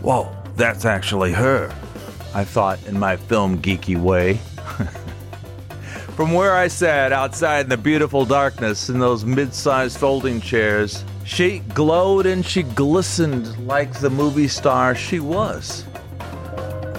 Whoa, 0.00 0.32
that's 0.54 0.84
actually 0.84 1.32
her, 1.32 1.74
I 2.36 2.44
thought 2.44 2.78
in 2.86 3.00
my 3.00 3.16
film 3.16 3.60
geeky 3.60 4.00
way. 4.00 4.34
From 6.14 6.34
where 6.34 6.54
I 6.54 6.68
sat 6.68 7.12
outside 7.12 7.62
in 7.62 7.68
the 7.68 7.76
beautiful 7.76 8.24
darkness 8.24 8.88
in 8.88 9.00
those 9.00 9.24
mid 9.24 9.52
sized 9.52 9.98
folding 9.98 10.40
chairs, 10.40 11.04
she 11.24 11.58
glowed 11.74 12.26
and 12.26 12.46
she 12.46 12.62
glistened 12.62 13.66
like 13.66 13.98
the 13.98 14.10
movie 14.10 14.46
star 14.46 14.94
she 14.94 15.18
was. 15.18 15.84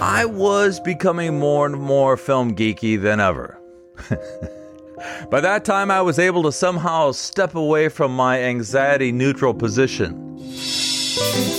I 0.00 0.24
was 0.24 0.80
becoming 0.80 1.38
more 1.38 1.66
and 1.66 1.76
more 1.76 2.16
film 2.16 2.56
geeky 2.56 2.98
than 2.98 3.20
ever. 3.20 3.60
By 5.30 5.42
that 5.42 5.66
time, 5.66 5.90
I 5.90 6.00
was 6.00 6.18
able 6.18 6.42
to 6.44 6.52
somehow 6.52 7.12
step 7.12 7.54
away 7.54 7.90
from 7.90 8.16
my 8.16 8.40
anxiety 8.40 9.12
neutral 9.12 9.52
position. 9.52 10.38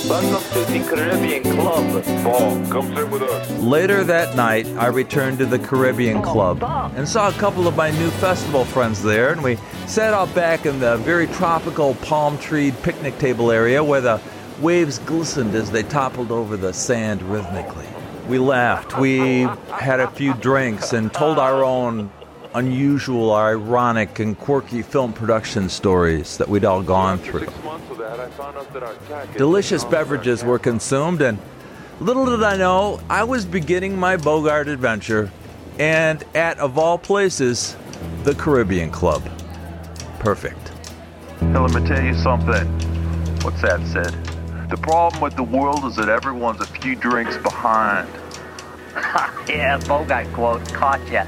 Welcome 0.09 0.53
to 0.53 0.71
the 0.71 0.83
Caribbean 0.89 1.43
Club. 1.43 2.03
Paul, 2.23 2.65
come 2.65 2.95
sit 2.95 3.09
with 3.11 3.21
us. 3.21 3.51
Later 3.59 4.03
that 4.05 4.35
night, 4.35 4.65
I 4.69 4.87
returned 4.87 5.37
to 5.37 5.45
the 5.45 5.59
Caribbean 5.59 6.17
oh, 6.17 6.21
Club 6.23 6.63
and 6.95 7.07
saw 7.07 7.29
a 7.29 7.33
couple 7.33 7.67
of 7.67 7.75
my 7.75 7.91
new 7.91 8.09
festival 8.09 8.65
friends 8.65 9.03
there, 9.03 9.31
and 9.31 9.43
we 9.43 9.57
sat 9.85 10.15
out 10.15 10.33
back 10.33 10.65
in 10.65 10.79
the 10.79 10.97
very 10.97 11.27
tropical 11.27 11.93
palm 11.95 12.39
tree 12.39 12.71
picnic 12.81 13.19
table 13.19 13.51
area 13.51 13.83
where 13.83 14.01
the 14.01 14.19
waves 14.59 14.97
glistened 14.97 15.53
as 15.53 15.69
they 15.69 15.83
toppled 15.83 16.31
over 16.31 16.57
the 16.57 16.73
sand 16.73 17.21
rhythmically. 17.21 17.90
We 18.27 18.39
laughed, 18.39 18.97
we 18.97 19.41
had 19.69 19.99
a 19.99 20.09
few 20.11 20.33
drinks, 20.35 20.93
and 20.93 21.11
told 21.13 21.37
our 21.37 21.63
own 21.63 22.11
unusual, 22.53 23.33
ironic, 23.33 24.19
and 24.19 24.37
quirky 24.37 24.81
film 24.81 25.13
production 25.13 25.69
stories 25.69 26.37
that 26.37 26.47
we'd 26.47 26.65
all 26.65 26.83
gone 26.83 27.17
through. 27.17 27.45
Six 27.45 27.63
months 27.63 27.89
of 27.91 27.97
that, 27.97 28.19
I 28.19 28.29
found 28.31 28.57
out 28.57 28.71
that 28.73 28.83
our 28.83 28.93
tax- 29.07 29.37
Delicious 29.37 29.83
beverages 29.83 30.43
were 30.43 30.59
consumed, 30.59 31.21
and 31.21 31.39
little 31.99 32.25
did 32.25 32.43
I 32.43 32.57
know, 32.57 32.99
I 33.09 33.23
was 33.23 33.45
beginning 33.45 33.97
my 33.97 34.17
Bogart 34.17 34.67
adventure, 34.67 35.31
and 35.79 36.23
at, 36.35 36.59
of 36.59 36.77
all 36.77 36.97
places, 36.97 37.75
the 38.23 38.35
Caribbean 38.35 38.91
Club. 38.91 39.23
Perfect. 40.19 40.69
Hey, 41.39 41.57
let 41.57 41.73
me 41.73 41.87
tell 41.87 42.03
you 42.03 42.13
something. 42.15 42.67
What's 43.41 43.61
that, 43.61 43.85
Sid? 43.87 44.30
The 44.71 44.77
problem 44.77 45.21
with 45.21 45.35
the 45.35 45.43
world 45.43 45.83
is 45.83 45.97
that 45.97 46.07
everyone's 46.07 46.61
a 46.61 46.65
few 46.65 46.95
drinks 46.95 47.37
behind. 47.39 48.07
yeah, 49.49 49.77
Bogart 49.85 50.31
quote 50.31 50.65
caught 50.73 51.05
ya. 51.11 51.25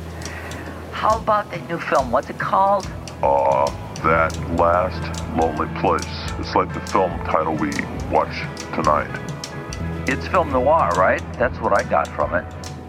How 0.93 1.17
about 1.19 1.51
the 1.51 1.59
new 1.63 1.77
film? 1.77 2.09
What's 2.09 2.29
it 2.29 2.39
called? 2.39 2.87
Uh, 3.21 3.65
that 3.95 4.33
last 4.55 5.21
lonely 5.35 5.67
place. 5.81 6.05
It's 6.39 6.55
like 6.55 6.73
the 6.73 6.79
film 6.87 7.11
title 7.25 7.53
we 7.55 7.71
watch 8.09 8.33
tonight. 8.75 9.11
It's 10.07 10.25
film 10.29 10.49
noir, 10.53 10.91
right? 10.91 11.21
That's 11.33 11.59
what 11.59 11.77
I 11.77 11.83
got 11.89 12.07
from 12.07 12.35
it. 12.35 12.45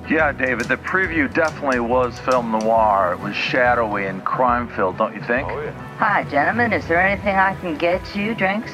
Yeah, 0.09 0.31
David, 0.31 0.69
the 0.69 0.77
preview 0.77 1.35
definitely 1.35 1.81
was 1.81 2.17
film 2.21 2.53
noir. 2.53 3.15
It 3.15 3.19
was 3.19 3.35
shadowy 3.35 4.07
and 4.07 4.25
crime 4.25 4.69
filled, 4.69 4.99
don't 4.99 5.17
you 5.17 5.23
think? 5.23 5.49
Oh, 5.49 5.61
yeah. 5.61 5.73
Hi, 5.97 6.23
gentlemen. 6.31 6.73
Is 6.73 6.87
there 6.87 7.05
anything 7.05 7.35
I 7.35 7.57
can 7.57 7.77
get 7.77 8.15
you? 8.15 8.37
Drinks? 8.37 8.71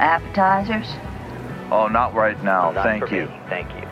Appetizers? 0.00 0.86
Oh, 1.70 1.86
not 1.88 2.14
right 2.14 2.42
now. 2.42 2.72
Not 2.72 2.84
Thank 2.84 3.08
for 3.08 3.14
you. 3.14 3.26
me, 3.26 3.40
Thank 3.48 3.70
you. 3.74 3.86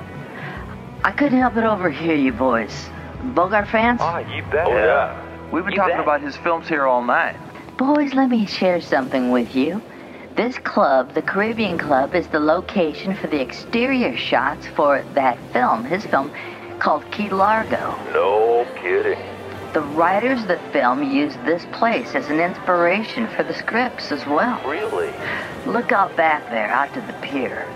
I 1.05 1.13
couldn't 1.13 1.39
help 1.39 1.55
but 1.55 1.65
overhear 1.65 2.17
you 2.17 2.33
boys. 2.33 2.89
Bogart 3.23 3.69
fans? 3.69 4.01
Ah, 4.03 4.19
you 4.19 4.43
bet. 4.45 4.67
Oh, 4.67 4.77
yeah. 4.77 5.51
We've 5.53 5.65
been 5.65 5.73
You 5.73 5.79
talking 5.79 5.95
bet. 5.97 6.03
about 6.03 6.23
his 6.23 6.37
films 6.39 6.69
here 6.69 6.87
all 6.87 7.03
night. 7.03 7.37
Boys, 7.77 8.15
let 8.15 8.29
me 8.31 8.47
share 8.47 8.81
something 8.81 9.31
with 9.31 9.55
you. 9.55 9.81
This 10.35 10.59
club, 10.59 11.15
the 11.15 11.23
Caribbean 11.23 11.79
Club, 11.79 12.15
is 12.15 12.27
the 12.29 12.41
location 12.41 13.15
for 13.15 13.27
the 13.27 13.41
exterior 13.41 14.17
shots 14.17 14.67
for 14.69 15.05
that 15.15 15.39
film, 15.53 15.85
his 15.85 16.05
film, 16.07 16.33
called 16.79 17.11
Key 17.11 17.29
Largo. 17.29 17.97
No 18.13 18.67
kidding. 18.81 19.19
The 19.73 19.83
writers 19.83 20.43
of 20.43 20.49
the 20.49 20.59
film 20.73 21.03
used 21.03 21.45
this 21.45 21.65
place 21.73 22.15
as 22.15 22.29
an 22.29 22.41
inspiration 22.41 23.27
for 23.29 23.43
the 23.43 23.55
scripts 23.55 24.11
as 24.11 24.25
well. 24.27 24.61
Really? 24.67 25.13
Look 25.67 25.93
out 25.93 26.17
back 26.17 26.49
there, 26.51 26.69
out 26.69 26.93
to 26.95 27.01
the 27.03 27.13
pier. 27.21 27.67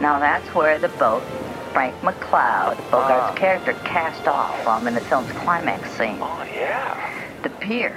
Now 0.00 0.18
that's 0.18 0.46
where 0.54 0.78
the 0.78 0.88
boat 0.88 1.22
Frank 1.72 1.94
McCloud, 1.96 2.76
Bogart's 2.90 3.30
Ah. 3.30 3.34
character, 3.36 3.74
cast 3.84 4.26
off 4.26 4.60
from 4.64 4.88
in 4.88 4.94
the 4.94 5.00
film's 5.02 5.30
climax 5.32 5.90
scene. 5.92 6.18
Oh, 6.20 6.44
yeah. 6.52 6.96
The 7.42 7.50
pier. 7.50 7.92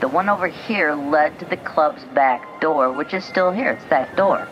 The 0.00 0.08
one 0.08 0.28
over 0.28 0.48
here 0.48 0.92
led 0.94 1.38
to 1.38 1.44
the 1.46 1.56
club's 1.56 2.04
back 2.14 2.60
door, 2.60 2.92
which 2.92 3.14
is 3.14 3.24
still 3.24 3.52
here. 3.52 3.70
It's 3.70 3.84
that 3.86 4.14
door. 4.16 4.46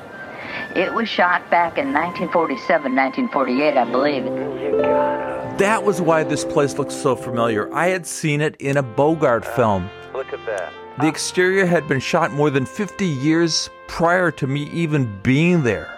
It 0.74 0.94
was 0.94 1.08
shot 1.08 1.50
back 1.50 1.78
in 1.78 1.92
1947, 1.92 2.94
1948, 2.94 3.76
I 3.76 3.84
believe. 3.84 4.24
You 4.24 4.80
gotta. 4.80 5.23
That 5.58 5.84
was 5.84 6.00
why 6.00 6.24
this 6.24 6.44
place 6.44 6.78
looked 6.78 6.90
so 6.90 7.14
familiar. 7.14 7.72
I 7.72 7.86
had 7.86 8.06
seen 8.06 8.40
it 8.40 8.56
in 8.56 8.76
a 8.76 8.82
Bogart 8.82 9.44
film. 9.44 9.88
Look 10.12 10.32
at 10.32 10.44
that. 10.46 10.72
The 11.00 11.06
exterior 11.06 11.64
had 11.64 11.86
been 11.86 12.00
shot 12.00 12.32
more 12.32 12.50
than 12.50 12.66
50 12.66 13.06
years 13.06 13.70
prior 13.86 14.32
to 14.32 14.48
me 14.48 14.64
even 14.72 15.20
being 15.22 15.62
there. 15.62 15.96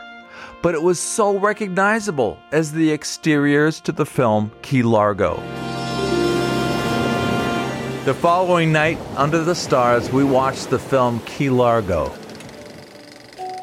But 0.61 0.75
it 0.75 0.83
was 0.83 1.01
so 1.01 1.39
recognizable 1.39 2.39
as 2.53 2.73
the 2.73 2.93
exteriors 2.93 3.81
to 3.81 3.93
the 3.93 4.05
film 4.05 4.53
Key 4.61 4.83
Largo. 4.83 5.37
The 8.05 8.15
following 8.15 8.73
night, 8.73 8.99
under 9.17 9.43
the 9.43 9.55
stars, 9.55 10.13
we 10.13 10.23
watched 10.23 10.69
the 10.69 10.79
film 10.79 11.21
Key 11.21 11.49
Largo. 11.49 12.13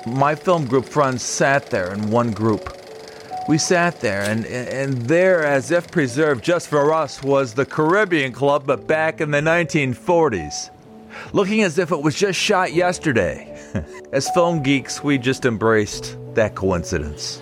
My 0.08 0.34
film 0.34 0.65
group 0.65 0.86
friends 0.86 1.21
sat 1.21 1.67
there 1.67 1.93
in 1.93 2.10
one 2.10 2.32
group. 2.32 2.82
We 3.47 3.58
sat 3.58 3.99
there, 3.99 4.21
and, 4.21 4.45
and 4.45 4.93
there, 4.93 5.43
as 5.43 5.69
if 5.71 5.91
preserved 5.91 6.43
just 6.43 6.69
for 6.69 6.93
us, 6.93 7.21
was 7.21 7.53
the 7.53 7.65
Caribbean 7.65 8.32
Club, 8.32 8.65
but 8.65 8.88
back 8.88 9.19
in 9.19 9.32
the 9.32 9.41
1940s. 9.41 10.69
looking 11.34 11.62
as 11.62 11.77
if 11.77 11.91
it 11.91 12.01
was 12.01 12.15
just 12.15 12.39
shot 12.39 12.73
yesterday. 12.73 13.49
As 14.13 14.29
film 14.32 14.62
geeks, 14.62 15.03
we 15.03 15.17
just 15.17 15.45
embraced 15.45 16.17
that 16.36 16.56
coincidence. 16.56 17.41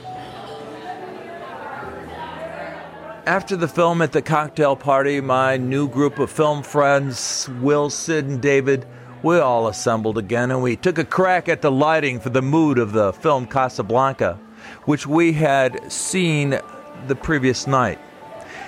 After 3.26 3.56
the 3.56 3.68
film 3.68 4.02
at 4.02 4.12
the 4.12 4.22
cocktail 4.22 4.76
party, 4.76 5.22
my 5.22 5.58
new 5.58 5.88
group 5.88 6.18
of 6.18 6.32
film 6.32 6.64
friends, 6.64 7.48
Will, 7.62 7.90
Sid, 7.90 8.26
and 8.26 8.42
David, 8.42 8.86
we 9.22 9.38
all 9.38 9.68
assembled 9.68 10.18
again 10.18 10.50
and 10.50 10.64
we 10.64 10.76
took 10.76 10.98
a 10.98 11.06
crack 11.06 11.48
at 11.48 11.62
the 11.62 11.72
lighting 11.72 12.20
for 12.20 12.32
the 12.32 12.42
mood 12.42 12.80
of 12.80 12.92
the 12.92 13.14
film 13.14 13.46
Casablanca, 13.46 14.40
which 14.86 15.08
we 15.08 15.34
had 15.34 15.92
seen 15.92 16.60
the 17.08 17.16
previous 17.16 17.68
night. 17.68 18.00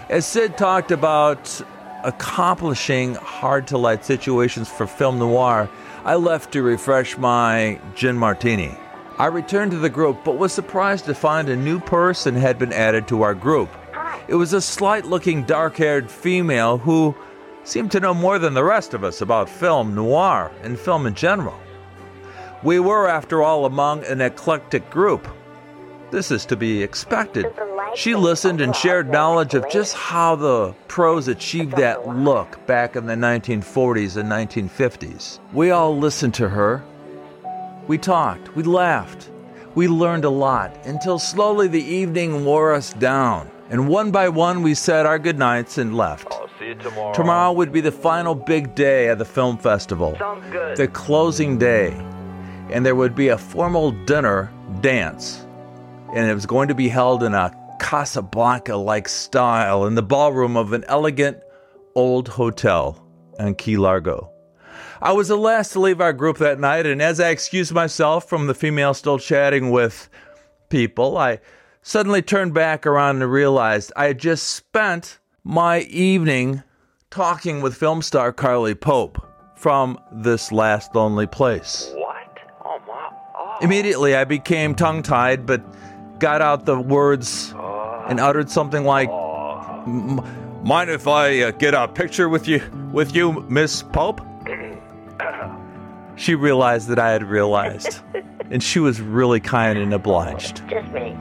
As 0.10 0.26
Sid 0.26 0.58
talked 0.58 0.92
about 0.92 1.62
accomplishing 2.04 3.16
hard 3.16 3.68
to 3.68 3.78
light 3.78 4.04
situations 4.04 4.70
for 4.70 4.86
film 4.86 5.20
noir, 5.20 5.70
I 6.04 6.16
left 6.16 6.52
to 6.54 6.62
refresh 6.62 7.18
my 7.18 7.80
gin 7.96 8.18
martini. 8.18 8.78
I 9.18 9.28
returned 9.28 9.72
to 9.72 9.78
the 9.78 9.90
group 9.90 10.24
but 10.24 10.38
was 10.38 10.52
surprised 10.52 11.06
to 11.06 11.16
find 11.16 11.48
a 11.48 11.56
new 11.56 11.80
person 11.80 12.36
had 12.36 12.60
been 12.60 12.74
added 12.74 13.08
to 13.08 13.22
our 13.22 13.34
group. 13.34 13.70
It 14.28 14.36
was 14.36 14.54
a 14.54 14.62
slight 14.62 15.06
looking, 15.06 15.44
dark 15.44 15.78
haired 15.78 16.10
female 16.10 16.78
who 16.78 17.16
seemed 17.64 17.92
to 17.92 18.00
know 18.00 18.14
more 18.14 18.40
than 18.40 18.54
the 18.54 18.64
rest 18.64 18.94
of 18.94 19.04
us 19.04 19.22
about 19.22 19.50
film 19.50 19.96
noir 19.96 20.52
and 20.64 20.78
film 20.78 21.06
in 21.06 21.14
general. 21.14 21.60
We 22.64 22.80
were, 22.80 23.08
after 23.08 23.42
all, 23.44 23.66
among 23.66 24.06
an 24.06 24.22
eclectic 24.22 24.90
group. 24.90 25.28
This 26.14 26.30
is 26.30 26.46
to 26.46 26.56
be 26.56 26.84
expected. 26.84 27.48
She 27.96 28.14
listened 28.14 28.62
and 28.62 28.76
shared 28.76 29.10
knowledge 29.10 29.56
of 29.56 29.68
just 29.68 29.96
how 29.96 30.36
the 30.36 30.76
pros 30.88 31.28
achieved 31.28 31.76
that 31.78 32.08
look 32.08 32.64
back 32.68 32.96
in 32.96 33.08
the 33.08 33.16
1940s 33.16 34.18
and 34.18 34.32
1950s. 34.32 35.40
We 35.54 35.72
all 35.72 35.98
listened 35.98 36.36
to 36.36 36.50
her. 36.50 36.84
We 37.88 37.98
talked, 37.98 38.56
we 38.56 38.62
laughed, 38.62 39.32
we 39.74 39.88
learned 39.88 40.24
a 40.24 40.30
lot 40.30 40.78
until 40.86 41.18
slowly 41.18 41.68
the 41.68 41.84
evening 41.84 42.46
wore 42.46 42.74
us 42.74 42.94
down. 42.94 43.50
And 43.72 43.88
one 43.90 44.12
by 44.12 44.30
one, 44.30 44.62
we 44.62 44.76
said 44.76 45.08
our 45.08 45.18
goodnights 45.18 45.80
and 45.80 45.98
left. 45.98 46.28
I'll 46.30 46.48
see 46.60 46.68
you 46.68 46.76
tomorrow. 46.76 47.14
Tomorrow 47.16 47.54
would 47.54 47.72
be 47.72 47.82
the 47.82 47.92
final 47.92 48.36
big 48.36 48.76
day 48.76 49.08
of 49.08 49.18
the 49.18 49.26
film 49.26 49.58
festival, 49.58 50.16
Sounds 50.20 50.46
good. 50.52 50.78
the 50.78 50.90
closing 50.90 51.58
day, 51.58 51.90
and 52.70 52.86
there 52.86 52.94
would 52.94 53.16
be 53.16 53.30
a 53.30 53.38
formal 53.40 53.90
dinner 54.06 54.54
dance. 54.82 55.48
And 56.14 56.30
it 56.30 56.34
was 56.34 56.46
going 56.46 56.68
to 56.68 56.76
be 56.76 56.90
held 56.90 57.24
in 57.24 57.34
a 57.34 57.52
Casablanca 57.80 58.76
like 58.76 59.10
style 59.10 59.86
in 59.86 59.96
the 59.96 60.04
ballroom 60.04 60.56
of 60.56 60.74
an 60.74 60.84
elegant 60.88 61.38
old 61.96 62.28
hotel 62.28 63.06
in 63.40 63.56
Key 63.56 63.78
Largo. 63.78 64.32
I 65.02 65.12
was 65.12 65.28
the 65.28 65.38
last 65.38 65.74
to 65.74 65.80
leave 65.80 66.00
our 66.00 66.14
group 66.14 66.38
that 66.38 66.60
night, 66.60 66.86
and 66.86 67.02
as 67.02 67.20
I 67.20 67.30
excused 67.30 67.74
myself 67.74 68.30
from 68.30 68.48
the 68.48 68.54
female 68.54 68.94
still 68.94 69.20
chatting 69.20 69.70
with 69.70 70.10
people, 70.70 71.18
I 71.18 71.40
suddenly 71.82 72.22
turned 72.22 72.54
back 72.54 72.86
around 72.86 73.22
and 73.22 73.32
realized 73.32 73.92
I 73.96 74.06
had 74.06 74.18
just 74.18 74.48
spent 74.48 75.20
my 75.44 75.82
evening 75.82 76.64
talking 77.10 77.62
with 77.62 77.76
film 77.76 78.02
star 78.02 78.32
Carly 78.32 78.76
Pope 78.76 79.22
from 79.58 80.00
this 80.12 80.52
last 80.52 80.96
lonely 80.96 81.28
place. 81.28 81.92
What? 81.96 82.40
Oh 82.64 82.80
my. 82.88 83.10
Oh. 83.36 83.58
Immediately, 83.62 84.16
I 84.16 84.24
became 84.24 84.74
tongue 84.74 85.04
tied, 85.04 85.46
but 85.46 85.62
got 86.24 86.42
out 86.42 86.66
the 86.66 86.80
words 86.80 87.54
and 88.08 88.18
uttered 88.18 88.50
something 88.50 88.86
like, 88.86 89.10
"Mind 90.64 90.90
if 90.90 91.06
I 91.06 91.42
uh, 91.42 91.52
get 91.52 91.74
a 91.74 91.86
picture 91.86 92.30
with 92.30 92.48
you, 92.48 92.62
with 92.94 93.14
you, 93.14 93.46
Miss 93.50 93.84
Pope?" 93.84 94.22
She 96.16 96.34
realized 96.34 96.88
that 96.88 96.98
I 96.98 97.12
had 97.12 97.26
realized, 97.26 98.00
and 98.52 98.64
she 98.64 98.80
was 98.80 99.02
really 99.02 99.42
kind 99.42 99.78
and 99.78 99.94
obliged. 99.94 100.62
Just 100.70 100.90
me. 100.94 101.18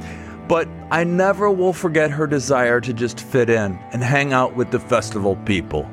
But 0.47 0.69
I 0.93 1.03
never 1.03 1.51
will 1.51 1.73
forget 1.73 2.13
her 2.13 2.29
desire 2.29 2.81
to 2.81 2.93
just 2.93 3.19
fit 3.19 3.51
in 3.51 3.81
and 3.93 4.05
hang 4.05 4.33
out 4.33 4.55
with 4.55 4.71
the 4.71 4.79
festival 4.79 5.35
people. 5.45 5.91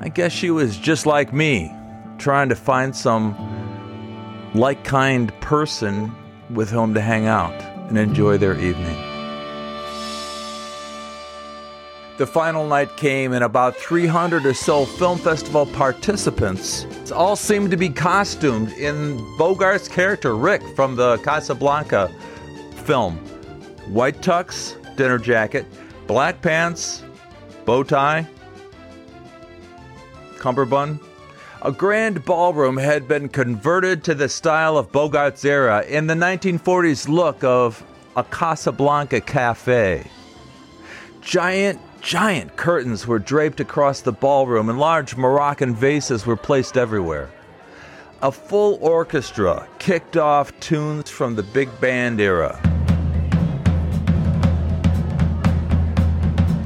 I 0.00 0.08
guess 0.08 0.32
she 0.32 0.50
was 0.50 0.76
just 0.76 1.06
like 1.06 1.32
me, 1.32 1.72
trying 2.18 2.48
to 2.48 2.56
find 2.56 2.96
some 2.96 3.36
like 4.56 4.82
kind 4.82 5.32
person 5.40 6.12
with 6.50 6.68
whom 6.68 6.94
to 6.94 7.00
hang 7.00 7.28
out 7.28 7.71
and 7.88 7.98
enjoy 7.98 8.38
their 8.38 8.58
evening. 8.58 8.96
The 12.18 12.26
final 12.26 12.68
night 12.68 12.96
came, 12.96 13.32
and 13.32 13.42
about 13.42 13.74
300 13.76 14.44
or 14.44 14.54
so 14.54 14.84
film 14.84 15.18
festival 15.18 15.66
participants 15.66 17.10
all 17.10 17.36
seemed 17.36 17.70
to 17.70 17.76
be 17.76 17.88
costumed 17.88 18.70
in 18.72 19.18
Bogart's 19.38 19.88
character, 19.88 20.36
Rick, 20.36 20.62
from 20.76 20.94
the 20.94 21.16
Casablanca 21.18 22.10
film. 22.84 23.16
White 23.88 24.20
tux, 24.20 24.76
dinner 24.96 25.18
jacket, 25.18 25.66
black 26.06 26.42
pants, 26.42 27.02
bow 27.64 27.82
tie, 27.82 28.26
cummerbund. 30.38 31.00
A 31.64 31.70
grand 31.70 32.24
ballroom 32.24 32.76
had 32.76 33.06
been 33.06 33.28
converted 33.28 34.02
to 34.04 34.16
the 34.16 34.28
style 34.28 34.76
of 34.76 34.90
Bogart's 34.90 35.44
era 35.44 35.82
in 35.82 36.08
the 36.08 36.14
1940s 36.14 37.08
look 37.08 37.44
of 37.44 37.84
a 38.16 38.24
Casablanca 38.24 39.20
cafe. 39.20 40.10
Giant, 41.20 41.78
giant 42.00 42.56
curtains 42.56 43.06
were 43.06 43.20
draped 43.20 43.60
across 43.60 44.00
the 44.00 44.10
ballroom, 44.10 44.70
and 44.70 44.80
large 44.80 45.16
Moroccan 45.16 45.72
vases 45.72 46.26
were 46.26 46.36
placed 46.36 46.76
everywhere. 46.76 47.30
A 48.22 48.32
full 48.32 48.76
orchestra 48.80 49.68
kicked 49.78 50.16
off 50.16 50.58
tunes 50.58 51.10
from 51.10 51.36
the 51.36 51.44
big 51.44 51.68
band 51.80 52.20
era. 52.20 52.58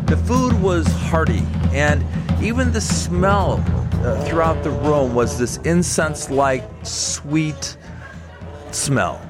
The 0.07 0.17
food 0.17 0.59
was 0.63 0.87
hearty, 0.87 1.43
and 1.73 2.03
even 2.43 2.73
the 2.73 2.81
smell 2.81 3.59
uh, 4.05 4.25
throughout 4.25 4.63
the 4.63 4.71
room 4.71 5.15
was 5.15 5.39
this 5.39 5.57
incense 5.59 6.31
like 6.31 6.65
sweet 6.83 7.77
smell. 8.71 9.21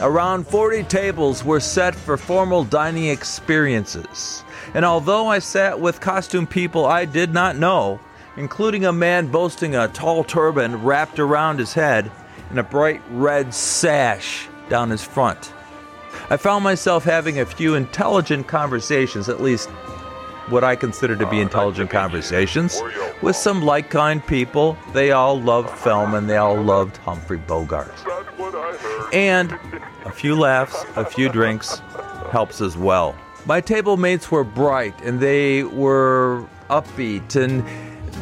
Around 0.00 0.46
40 0.46 0.84
tables 0.84 1.44
were 1.44 1.60
set 1.60 1.94
for 1.94 2.16
formal 2.16 2.62
dining 2.64 3.06
experiences. 3.06 4.44
And 4.74 4.84
although 4.84 5.26
I 5.26 5.40
sat 5.40 5.80
with 5.80 6.00
costume 6.00 6.46
people 6.46 6.86
I 6.86 7.04
did 7.04 7.32
not 7.32 7.56
know, 7.56 7.98
including 8.36 8.84
a 8.84 8.92
man 8.92 9.28
boasting 9.28 9.74
a 9.74 9.88
tall 9.88 10.22
turban 10.22 10.84
wrapped 10.84 11.18
around 11.18 11.58
his 11.58 11.72
head 11.72 12.10
and 12.50 12.58
a 12.58 12.62
bright 12.62 13.02
red 13.10 13.52
sash 13.52 14.46
down 14.68 14.90
his 14.90 15.02
front, 15.02 15.52
I 16.30 16.36
found 16.36 16.62
myself 16.62 17.04
having 17.04 17.40
a 17.40 17.46
few 17.46 17.74
intelligent 17.74 18.46
conversations, 18.46 19.28
at 19.28 19.42
least 19.42 19.68
what 20.50 20.64
I 20.64 20.76
consider 20.76 21.16
to 21.16 21.26
be 21.26 21.40
intelligent 21.40 21.90
conversations, 21.90 22.80
with 23.22 23.36
some 23.36 23.62
like 23.62 23.90
kind 23.90 24.24
people. 24.26 24.76
They 24.92 25.12
all 25.12 25.40
loved 25.40 25.70
film 25.70 26.14
and 26.14 26.28
they 26.28 26.36
all 26.36 26.60
loved 26.60 26.96
Humphrey 26.98 27.38
Bogart. 27.38 27.94
That's 27.96 28.38
what 28.38 28.54
I 28.54 28.76
heard. 28.76 29.14
And 29.14 29.58
a 30.04 30.10
few 30.10 30.34
laughs, 30.34 30.84
a 30.96 31.04
few 31.04 31.28
drinks 31.28 31.80
helps 32.30 32.60
as 32.60 32.76
well. 32.76 33.14
My 33.46 33.60
table 33.60 33.96
mates 33.96 34.30
were 34.30 34.44
bright 34.44 35.00
and 35.02 35.20
they 35.20 35.64
were 35.64 36.46
upbeat, 36.68 37.36
and 37.36 37.64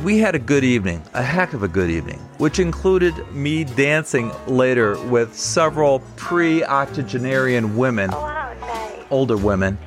we 0.05 0.19
had 0.19 0.35
a 0.35 0.39
good 0.39 0.63
evening, 0.63 1.03
a 1.15 1.23
heck 1.23 1.53
of 1.53 1.63
a 1.63 1.69
good 1.69 1.91
evening, 1.91 2.19
which 2.39 2.59
included 2.59 3.15
me 3.33 3.65
dancing 3.65 4.31
later 4.47 5.03
with 5.07 5.35
several 5.35 6.01
pre 6.17 6.63
octogenarian 6.65 7.77
women, 7.77 8.11
oh, 8.13 9.07
older 9.11 9.37
women. 9.37 9.79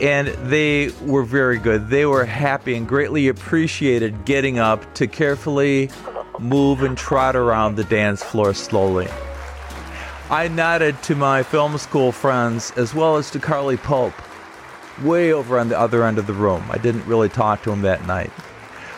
And 0.00 0.28
they 0.50 0.90
were 1.02 1.24
very 1.24 1.58
good. 1.58 1.88
They 1.88 2.04
were 2.06 2.24
happy 2.24 2.74
and 2.74 2.86
greatly 2.86 3.28
appreciated 3.28 4.24
getting 4.24 4.58
up 4.58 4.94
to 4.94 5.06
carefully 5.06 5.90
move 6.38 6.82
and 6.82 6.98
trot 6.98 7.34
around 7.34 7.76
the 7.76 7.84
dance 7.84 8.22
floor 8.22 8.52
slowly. 8.52 9.08
I 10.28 10.48
nodded 10.48 11.02
to 11.04 11.14
my 11.14 11.42
film 11.42 11.78
school 11.78 12.12
friends 12.12 12.72
as 12.72 12.94
well 12.94 13.16
as 13.16 13.30
to 13.30 13.38
Carly 13.38 13.76
Pope, 13.76 14.12
way 15.02 15.32
over 15.32 15.58
on 15.58 15.68
the 15.68 15.78
other 15.78 16.04
end 16.04 16.18
of 16.18 16.26
the 16.26 16.32
room. 16.32 16.64
I 16.68 16.78
didn't 16.78 17.06
really 17.06 17.28
talk 17.28 17.62
to 17.62 17.70
him 17.70 17.82
that 17.82 18.06
night. 18.06 18.32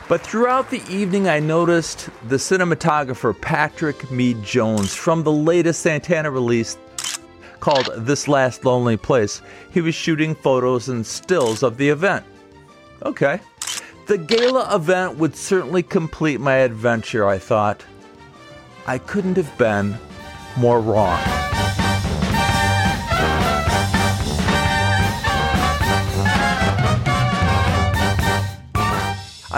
But 0.08 0.22
throughout 0.22 0.70
the 0.70 0.82
evening, 0.88 1.28
I 1.28 1.38
noticed 1.38 2.08
the 2.28 2.37
cinematographer 2.37 3.38
Patrick 3.38 4.11
Mead 4.11 4.42
Jones 4.42 4.94
from 4.94 5.22
the 5.22 5.30
latest 5.30 5.82
Santana 5.82 6.30
release 6.30 6.78
called 7.61 7.90
This 7.97 8.29
Last 8.29 8.64
Lonely 8.64 8.97
Place. 8.97 9.42
He 9.71 9.81
was 9.81 9.94
shooting 9.94 10.35
photos 10.35 10.88
and 10.88 11.07
stills 11.07 11.62
of 11.62 11.77
the 11.77 11.88
event. 11.88 12.25
Okay. 13.03 13.40
The 14.07 14.18
gala 14.18 14.75
event 14.75 15.18
would 15.18 15.37
certainly 15.37 15.83
complete 15.83 16.40
my 16.40 16.55
adventure, 16.57 17.27
I 17.27 17.38
thought. 17.38 17.85
I 18.87 18.99
couldn't 18.99 19.37
have 19.37 19.57
been 19.59 19.99
more 20.57 20.81
wrong. 20.81 21.38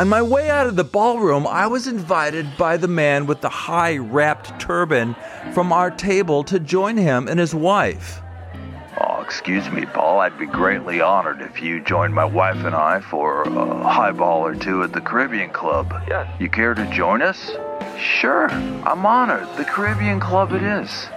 On 0.00 0.08
my 0.08 0.22
way 0.22 0.48
out 0.48 0.66
of 0.66 0.76
the 0.76 0.84
ballroom, 0.84 1.46
I 1.46 1.66
was 1.66 1.86
invited 1.86 2.56
by 2.56 2.78
the 2.78 2.88
man 2.88 3.26
with 3.26 3.42
the 3.42 3.50
high 3.50 3.98
wrapped 3.98 4.58
turban 4.58 5.14
from 5.52 5.74
our 5.74 5.90
table 5.90 6.42
to 6.44 6.58
join 6.58 6.96
him 6.96 7.28
and 7.28 7.38
his 7.38 7.54
wife. 7.54 8.22
Oh, 8.98 9.20
excuse 9.20 9.68
me, 9.68 9.84
Paul. 9.84 10.20
I'd 10.20 10.38
be 10.38 10.46
greatly 10.46 11.02
honored 11.02 11.42
if 11.42 11.60
you 11.60 11.84
joined 11.84 12.14
my 12.14 12.24
wife 12.24 12.64
and 12.64 12.74
I 12.74 13.02
for 13.02 13.42
a 13.42 13.88
highball 13.90 14.40
or 14.40 14.54
two 14.54 14.82
at 14.82 14.94
the 14.94 15.02
Caribbean 15.02 15.50
Club. 15.50 15.92
Yes. 16.08 16.34
You 16.40 16.48
care 16.48 16.72
to 16.72 16.90
join 16.90 17.20
us? 17.20 17.50
Sure, 17.98 18.50
I'm 18.50 19.04
honored. 19.04 19.54
The 19.58 19.66
Caribbean 19.66 20.18
Club 20.18 20.54
it 20.54 20.62
is. 20.62 21.08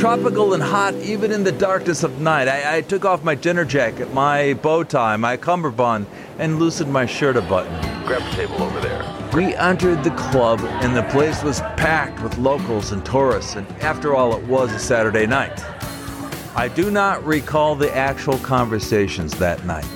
Tropical 0.00 0.54
and 0.54 0.62
hot 0.62 0.94
even 0.94 1.30
in 1.30 1.44
the 1.44 1.52
darkness 1.52 2.04
of 2.04 2.22
night. 2.22 2.48
I, 2.48 2.78
I 2.78 2.80
took 2.80 3.04
off 3.04 3.22
my 3.22 3.34
dinner 3.34 3.66
jacket, 3.66 4.14
my 4.14 4.54
bow 4.54 4.82
tie, 4.82 5.18
my 5.18 5.36
cummerbund, 5.36 6.06
and 6.38 6.58
loosened 6.58 6.90
my 6.90 7.04
shirt 7.04 7.36
a 7.36 7.42
button. 7.42 7.70
Grab 8.06 8.22
a 8.22 8.34
table 8.34 8.62
over 8.62 8.80
there. 8.80 9.04
We 9.34 9.54
entered 9.56 10.02
the 10.02 10.12
club, 10.12 10.60
and 10.62 10.96
the 10.96 11.02
place 11.10 11.42
was 11.42 11.60
packed 11.76 12.22
with 12.22 12.38
locals 12.38 12.92
and 12.92 13.04
tourists, 13.04 13.56
and 13.56 13.66
after 13.82 14.16
all, 14.16 14.34
it 14.34 14.42
was 14.46 14.72
a 14.72 14.78
Saturday 14.78 15.26
night. 15.26 15.62
I 16.56 16.68
do 16.68 16.90
not 16.90 17.22
recall 17.22 17.74
the 17.74 17.94
actual 17.94 18.38
conversations 18.38 19.34
that 19.34 19.66
night, 19.66 19.86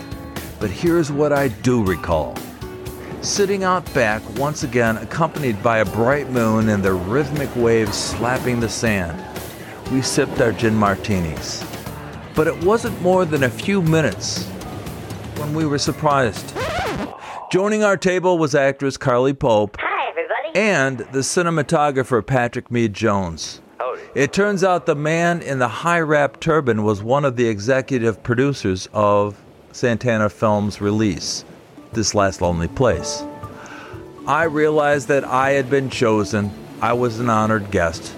but 0.60 0.68
here's 0.68 1.10
what 1.10 1.32
I 1.32 1.48
do 1.48 1.82
recall. 1.82 2.36
Sitting 3.22 3.64
out 3.64 3.90
back, 3.94 4.20
once 4.38 4.64
again 4.64 4.98
accompanied 4.98 5.62
by 5.62 5.78
a 5.78 5.86
bright 5.86 6.28
moon 6.30 6.68
and 6.68 6.82
the 6.82 6.92
rhythmic 6.92 7.56
waves 7.56 7.96
slapping 7.96 8.60
the 8.60 8.68
sand, 8.68 9.18
we 9.90 10.02
sipped 10.02 10.40
our 10.40 10.52
gin 10.52 10.74
martinis. 10.74 11.64
But 12.34 12.46
it 12.46 12.64
wasn't 12.64 13.00
more 13.02 13.24
than 13.24 13.44
a 13.44 13.50
few 13.50 13.80
minutes 13.82 14.44
when 15.36 15.54
we 15.54 15.66
were 15.66 15.78
surprised. 15.78 16.54
Joining 17.50 17.84
our 17.84 17.96
table 17.96 18.38
was 18.38 18.54
actress 18.54 18.96
Carly 18.96 19.32
Pope 19.34 19.76
Hi, 19.80 20.08
everybody. 20.08 20.58
and 20.58 20.98
the 21.12 21.20
cinematographer 21.20 22.26
Patrick 22.26 22.70
Mead 22.70 22.92
Jones. 22.94 23.60
Howdy. 23.78 24.02
It 24.14 24.32
turns 24.32 24.64
out 24.64 24.86
the 24.86 24.96
man 24.96 25.40
in 25.42 25.60
the 25.60 25.68
high 25.68 26.00
wrap 26.00 26.40
turban 26.40 26.82
was 26.82 27.02
one 27.02 27.24
of 27.24 27.36
the 27.36 27.46
executive 27.46 28.22
producers 28.22 28.88
of 28.92 29.40
Santana 29.70 30.28
Films' 30.28 30.80
release, 30.80 31.44
This 31.92 32.14
Last 32.14 32.40
Lonely 32.40 32.68
Place. 32.68 33.22
I 34.26 34.44
realized 34.44 35.06
that 35.08 35.24
I 35.24 35.50
had 35.50 35.68
been 35.70 35.90
chosen. 35.90 36.50
I 36.80 36.92
was 36.94 37.20
an 37.20 37.28
honored 37.28 37.70
guest. 37.70 38.14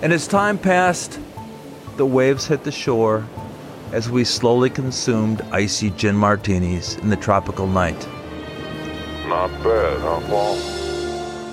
And 0.00 0.12
as 0.12 0.28
time 0.28 0.58
passed, 0.58 1.18
the 1.96 2.06
waves 2.06 2.46
hit 2.46 2.62
the 2.62 2.70
shore 2.70 3.26
as 3.92 4.08
we 4.08 4.22
slowly 4.22 4.70
consumed 4.70 5.42
icy 5.50 5.90
gin 5.90 6.14
martinis 6.14 6.96
in 6.96 7.08
the 7.08 7.16
tropical 7.16 7.66
night. 7.66 8.06
Not 9.26 9.50
bad, 9.64 10.00
huh, 10.00 10.20
Paul? 10.28 10.56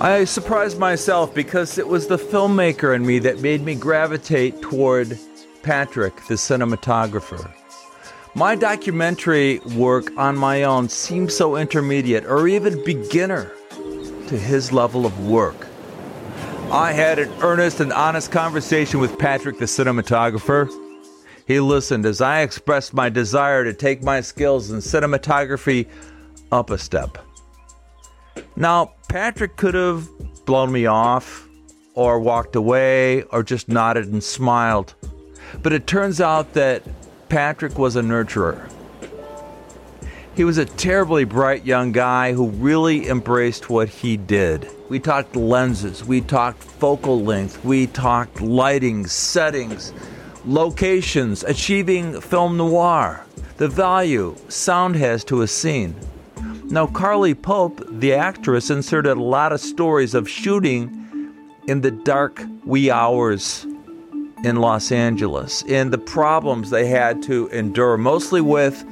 I 0.00 0.24
surprised 0.24 0.78
myself 0.78 1.34
because 1.34 1.78
it 1.78 1.88
was 1.88 2.06
the 2.06 2.18
filmmaker 2.18 2.94
in 2.94 3.04
me 3.04 3.18
that 3.20 3.40
made 3.40 3.62
me 3.62 3.74
gravitate 3.74 4.62
toward 4.62 5.18
Patrick, 5.62 6.14
the 6.26 6.34
cinematographer. 6.34 7.52
My 8.34 8.54
documentary 8.54 9.58
work 9.74 10.12
on 10.16 10.36
my 10.36 10.62
own 10.62 10.88
seemed 10.88 11.32
so 11.32 11.56
intermediate 11.56 12.26
or 12.26 12.46
even 12.46 12.84
beginner 12.84 13.50
to 14.28 14.38
his 14.38 14.70
level 14.72 15.06
of 15.06 15.26
work. 15.26 15.65
I 16.70 16.92
had 16.92 17.20
an 17.20 17.32
earnest 17.42 17.78
and 17.78 17.92
honest 17.92 18.32
conversation 18.32 18.98
with 18.98 19.18
Patrick, 19.18 19.58
the 19.58 19.66
cinematographer. 19.66 20.68
He 21.46 21.60
listened 21.60 22.04
as 22.04 22.20
I 22.20 22.40
expressed 22.40 22.92
my 22.92 23.08
desire 23.08 23.62
to 23.62 23.72
take 23.72 24.02
my 24.02 24.20
skills 24.20 24.72
in 24.72 24.78
cinematography 24.78 25.86
up 26.50 26.70
a 26.70 26.76
step. 26.76 27.18
Now, 28.56 28.94
Patrick 29.08 29.56
could 29.56 29.74
have 29.74 30.08
blown 30.44 30.72
me 30.72 30.86
off, 30.86 31.48
or 31.94 32.18
walked 32.18 32.56
away, 32.56 33.22
or 33.22 33.44
just 33.44 33.68
nodded 33.68 34.08
and 34.08 34.22
smiled. 34.22 34.94
But 35.62 35.72
it 35.72 35.86
turns 35.86 36.20
out 36.20 36.54
that 36.54 36.82
Patrick 37.28 37.78
was 37.78 37.94
a 37.94 38.02
nurturer. 38.02 38.68
He 40.34 40.42
was 40.42 40.58
a 40.58 40.64
terribly 40.64 41.24
bright 41.24 41.64
young 41.64 41.92
guy 41.92 42.32
who 42.32 42.50
really 42.50 43.08
embraced 43.08 43.70
what 43.70 43.88
he 43.88 44.16
did. 44.16 44.68
We 44.88 45.00
talked 45.00 45.34
lenses, 45.34 46.04
we 46.04 46.20
talked 46.20 46.62
focal 46.62 47.20
length, 47.20 47.64
we 47.64 47.88
talked 47.88 48.40
lighting, 48.40 49.06
settings, 49.08 49.92
locations, 50.44 51.42
achieving 51.42 52.20
film 52.20 52.56
noir, 52.56 53.24
the 53.56 53.66
value 53.66 54.36
sound 54.48 54.94
has 54.96 55.24
to 55.24 55.42
a 55.42 55.48
scene. 55.48 55.96
Now, 56.66 56.86
Carly 56.86 57.34
Pope, 57.34 57.84
the 57.88 58.14
actress, 58.14 58.70
inserted 58.70 59.16
a 59.16 59.20
lot 59.20 59.52
of 59.52 59.60
stories 59.60 60.14
of 60.14 60.28
shooting 60.28 61.34
in 61.66 61.80
the 61.80 61.90
dark 61.90 62.44
wee 62.64 62.90
hours 62.90 63.66
in 64.44 64.56
Los 64.56 64.92
Angeles 64.92 65.64
and 65.68 65.92
the 65.92 65.98
problems 65.98 66.70
they 66.70 66.86
had 66.86 67.22
to 67.24 67.48
endure, 67.48 67.96
mostly 67.96 68.40
with 68.40 68.84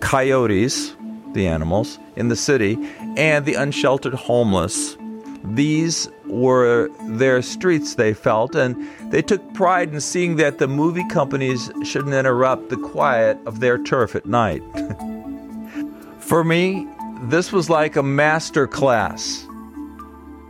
coyotes, 0.00 0.94
the 1.32 1.46
animals, 1.46 1.98
in 2.16 2.28
the 2.28 2.36
city, 2.36 2.76
and 3.16 3.46
the 3.46 3.54
unsheltered 3.54 4.14
homeless. 4.14 4.98
These 5.44 6.08
were 6.26 6.90
their 7.08 7.42
streets, 7.42 7.94
they 7.94 8.12
felt, 8.14 8.54
and 8.54 8.88
they 9.10 9.22
took 9.22 9.54
pride 9.54 9.92
in 9.92 10.00
seeing 10.00 10.36
that 10.36 10.58
the 10.58 10.68
movie 10.68 11.06
companies 11.08 11.70
shouldn't 11.84 12.14
interrupt 12.14 12.68
the 12.68 12.76
quiet 12.76 13.38
of 13.46 13.60
their 13.60 13.78
turf 13.78 14.14
at 14.14 14.26
night. 14.26 14.62
For 16.18 16.44
me, 16.44 16.86
this 17.22 17.52
was 17.52 17.70
like 17.70 17.96
a 17.96 18.02
master 18.02 18.66
class 18.66 19.46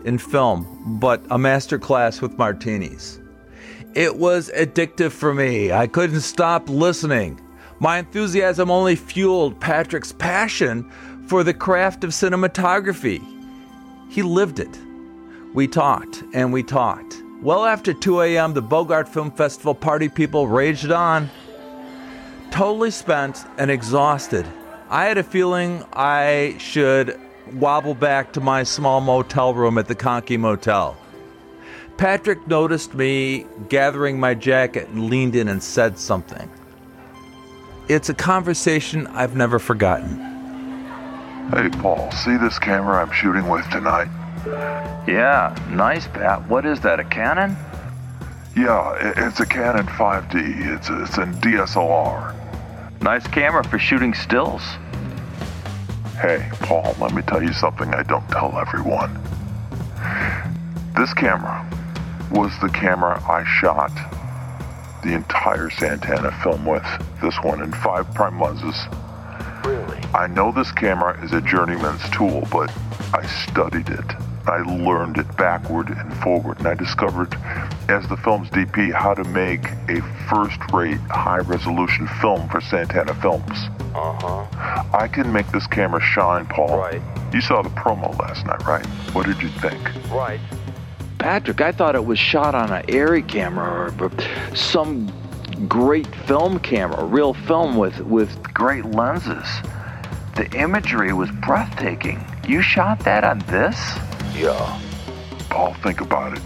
in 0.05 0.18
film, 0.18 0.98
but 1.01 1.22
a 1.31 1.38
master 1.38 1.79
class 1.79 2.20
with 2.20 2.37
martinis. 2.38 3.20
It 3.94 4.16
was 4.16 4.51
addictive 4.57 5.12
for 5.12 5.35
me. 5.35 5.72
I 5.72 5.87
couldn't 5.87 6.20
stop 6.20 6.68
listening. 6.68 7.40
My 7.81 7.98
enthusiasm 7.98 8.70
only 8.70 8.96
fueled 8.96 9.61
Patrick's 9.61 10.12
passion 10.12 10.90
for 11.27 11.42
the 11.42 11.55
craft 11.55 12.05
of 12.05 12.11
cinematography. 12.11 13.38
He 14.08 14.22
lived 14.22 14.58
it. 14.58 14.78
We 15.54 15.66
talked 15.68 16.22
and 16.32 16.52
we 16.52 16.62
talked. 16.62 17.22
Well 17.42 17.64
after 17.64 17.92
2 17.92 18.22
a.m., 18.22 18.54
the 18.54 18.62
Bogart 18.62 19.08
Film 19.08 19.30
Festival 19.30 19.74
party 19.74 20.08
people 20.08 20.48
raged 20.48 20.90
on. 20.90 21.30
Totally 22.50 22.90
spent 22.90 23.44
and 23.58 23.70
exhausted. 23.70 24.46
I 24.90 25.04
had 25.04 25.18
a 25.18 25.22
feeling 25.22 25.84
I 25.92 26.56
should 26.58 27.20
wobble 27.54 27.94
back 27.94 28.32
to 28.32 28.40
my 28.40 28.62
small 28.62 29.00
motel 29.00 29.54
room 29.54 29.78
at 29.78 29.86
the 29.86 29.94
Conky 29.94 30.36
Motel. 30.36 30.96
Patrick 31.96 32.46
noticed 32.46 32.94
me 32.94 33.46
gathering 33.68 34.20
my 34.20 34.34
jacket 34.34 34.88
and 34.88 35.10
leaned 35.10 35.34
in 35.34 35.48
and 35.48 35.62
said 35.62 35.98
something. 35.98 36.50
It's 37.88 38.08
a 38.08 38.14
conversation 38.14 39.06
I've 39.08 39.34
never 39.34 39.58
forgotten. 39.58 40.27
Hey, 41.50 41.70
Paul, 41.70 42.12
see 42.12 42.37
this 42.37 42.58
camera 42.58 43.00
I'm 43.02 43.11
shooting 43.11 43.48
with 43.48 43.68
tonight? 43.70 44.08
Yeah, 45.08 45.56
nice, 45.70 46.06
Pat. 46.06 46.46
What 46.46 46.66
is 46.66 46.78
that, 46.80 47.00
a 47.00 47.04
Canon? 47.04 47.56
Yeah, 48.54 49.14
it's 49.16 49.40
a 49.40 49.46
Canon 49.46 49.87
5D. 49.87 50.76
It's, 50.76 50.90
it's 50.90 51.16
in 51.16 51.32
DSLR. 51.40 52.34
Nice 53.00 53.26
camera 53.28 53.64
for 53.64 53.78
shooting 53.78 54.12
stills. 54.12 54.61
Hey, 56.20 56.46
Paul, 56.61 56.94
let 57.00 57.14
me 57.14 57.22
tell 57.22 57.42
you 57.42 57.54
something 57.54 57.94
I 57.94 58.02
don't 58.02 58.28
tell 58.28 58.58
everyone. 58.58 59.14
This 60.96 61.14
camera 61.14 61.66
was 62.30 62.52
the 62.61 62.68
camera 62.68 63.22
I 63.26 63.44
shot 63.44 63.92
the 65.02 65.14
entire 65.14 65.70
Santana 65.70 66.30
film 66.42 66.66
with. 66.66 66.84
This 67.22 67.37
one 67.42 67.62
in 67.62 67.72
five 67.72 68.12
prime 68.12 68.38
lenses. 68.38 68.76
Really? 70.12 70.24
I 70.24 70.26
know 70.26 70.52
this 70.52 70.72
camera 70.72 71.22
is 71.24 71.32
a 71.32 71.40
journeyman's 71.40 72.08
tool, 72.10 72.46
but 72.50 72.72
I 73.12 73.26
studied 73.26 73.88
it. 73.88 74.04
I 74.46 74.62
learned 74.62 75.18
it 75.18 75.36
backward 75.36 75.90
and 75.90 76.14
forward, 76.22 76.58
and 76.58 76.66
I 76.66 76.74
discovered, 76.74 77.34
as 77.88 78.08
the 78.08 78.16
film's 78.16 78.48
DP, 78.48 78.92
how 78.94 79.12
to 79.12 79.24
make 79.24 79.64
a 79.88 80.00
first-rate, 80.30 80.98
high-resolution 81.10 82.08
film 82.20 82.48
for 82.48 82.60
Santana 82.62 83.14
Films. 83.16 83.68
Uh-huh. 83.94 84.46
I 84.96 85.06
can 85.08 85.30
make 85.32 85.50
this 85.52 85.66
camera 85.66 86.00
shine, 86.00 86.46
Paul. 86.46 86.78
Right. 86.78 87.02
You 87.32 87.42
saw 87.42 87.60
the 87.60 87.68
promo 87.70 88.18
last 88.18 88.46
night, 88.46 88.64
right? 88.66 88.86
What 89.12 89.26
did 89.26 89.42
you 89.42 89.48
think? 89.48 89.78
Right. 90.10 90.40
Patrick, 91.18 91.60
I 91.60 91.72
thought 91.72 91.94
it 91.94 92.06
was 92.06 92.18
shot 92.18 92.54
on 92.54 92.72
an 92.72 92.84
ARRI 92.86 93.22
camera 93.22 93.92
or 94.00 94.10
some 94.56 95.12
great 95.66 96.06
film 96.26 96.58
camera, 96.60 97.04
real 97.04 97.34
film 97.34 97.76
with, 97.76 98.00
with 98.00 98.42
great 98.54 98.84
lenses. 98.86 99.46
The 100.38 100.48
imagery 100.57 101.12
was 101.12 101.33
breathtaking. 101.33 102.24
You 102.46 102.62
shot 102.62 103.01
that 103.01 103.24
on 103.24 103.40
this? 103.40 103.77
Yeah. 104.37 104.81
Paul, 105.51 105.74
think 105.83 106.01
about 106.01 106.38
it. 106.38 106.42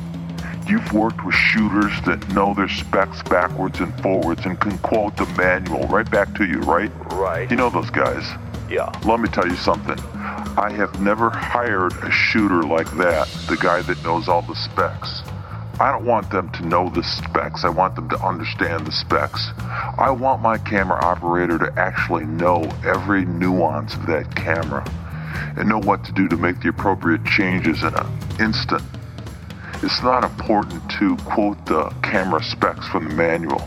You've 0.66 0.90
worked 0.94 1.22
with 1.26 1.34
shooters 1.34 1.92
that 2.06 2.26
know 2.32 2.54
their 2.54 2.70
specs 2.70 3.22
backwards 3.24 3.80
and 3.80 3.92
forwards 4.02 4.46
and 4.46 4.58
can 4.58 4.78
quote 4.78 5.18
the 5.18 5.26
manual 5.36 5.86
right 5.88 6.10
back 6.10 6.34
to 6.36 6.46
you, 6.46 6.60
right? 6.60 6.90
Right. 7.12 7.50
You 7.50 7.58
know 7.58 7.68
those 7.68 7.90
guys. 7.90 8.24
Yeah. 8.70 8.90
Let 9.04 9.20
me 9.20 9.28
tell 9.28 9.46
you 9.46 9.56
something. 9.56 9.98
I 10.56 10.72
have 10.74 10.98
never 11.02 11.28
hired 11.28 11.92
a 12.02 12.10
shooter 12.10 12.62
like 12.62 12.90
that, 12.96 13.28
the 13.46 13.58
guy 13.58 13.82
that 13.82 14.02
knows 14.02 14.26
all 14.26 14.40
the 14.40 14.54
specs. 14.54 15.20
I 15.82 15.90
don't 15.90 16.04
want 16.04 16.30
them 16.30 16.48
to 16.50 16.64
know 16.64 16.90
the 16.90 17.02
specs. 17.02 17.64
I 17.64 17.68
want 17.68 17.96
them 17.96 18.08
to 18.10 18.24
understand 18.24 18.86
the 18.86 18.92
specs. 18.92 19.48
I 19.58 20.10
want 20.16 20.40
my 20.40 20.56
camera 20.56 21.04
operator 21.04 21.58
to 21.58 21.72
actually 21.76 22.24
know 22.24 22.62
every 22.84 23.24
nuance 23.24 23.94
of 23.94 24.06
that 24.06 24.32
camera 24.36 24.88
and 25.56 25.68
know 25.68 25.80
what 25.80 26.04
to 26.04 26.12
do 26.12 26.28
to 26.28 26.36
make 26.36 26.60
the 26.60 26.68
appropriate 26.68 27.24
changes 27.24 27.82
in 27.82 27.92
an 27.96 28.06
instant. 28.38 28.84
It's 29.82 30.00
not 30.04 30.22
important 30.22 30.88
to 31.00 31.16
quote 31.24 31.66
the 31.66 31.92
camera 32.04 32.44
specs 32.44 32.86
from 32.86 33.08
the 33.08 33.14
manual. 33.16 33.58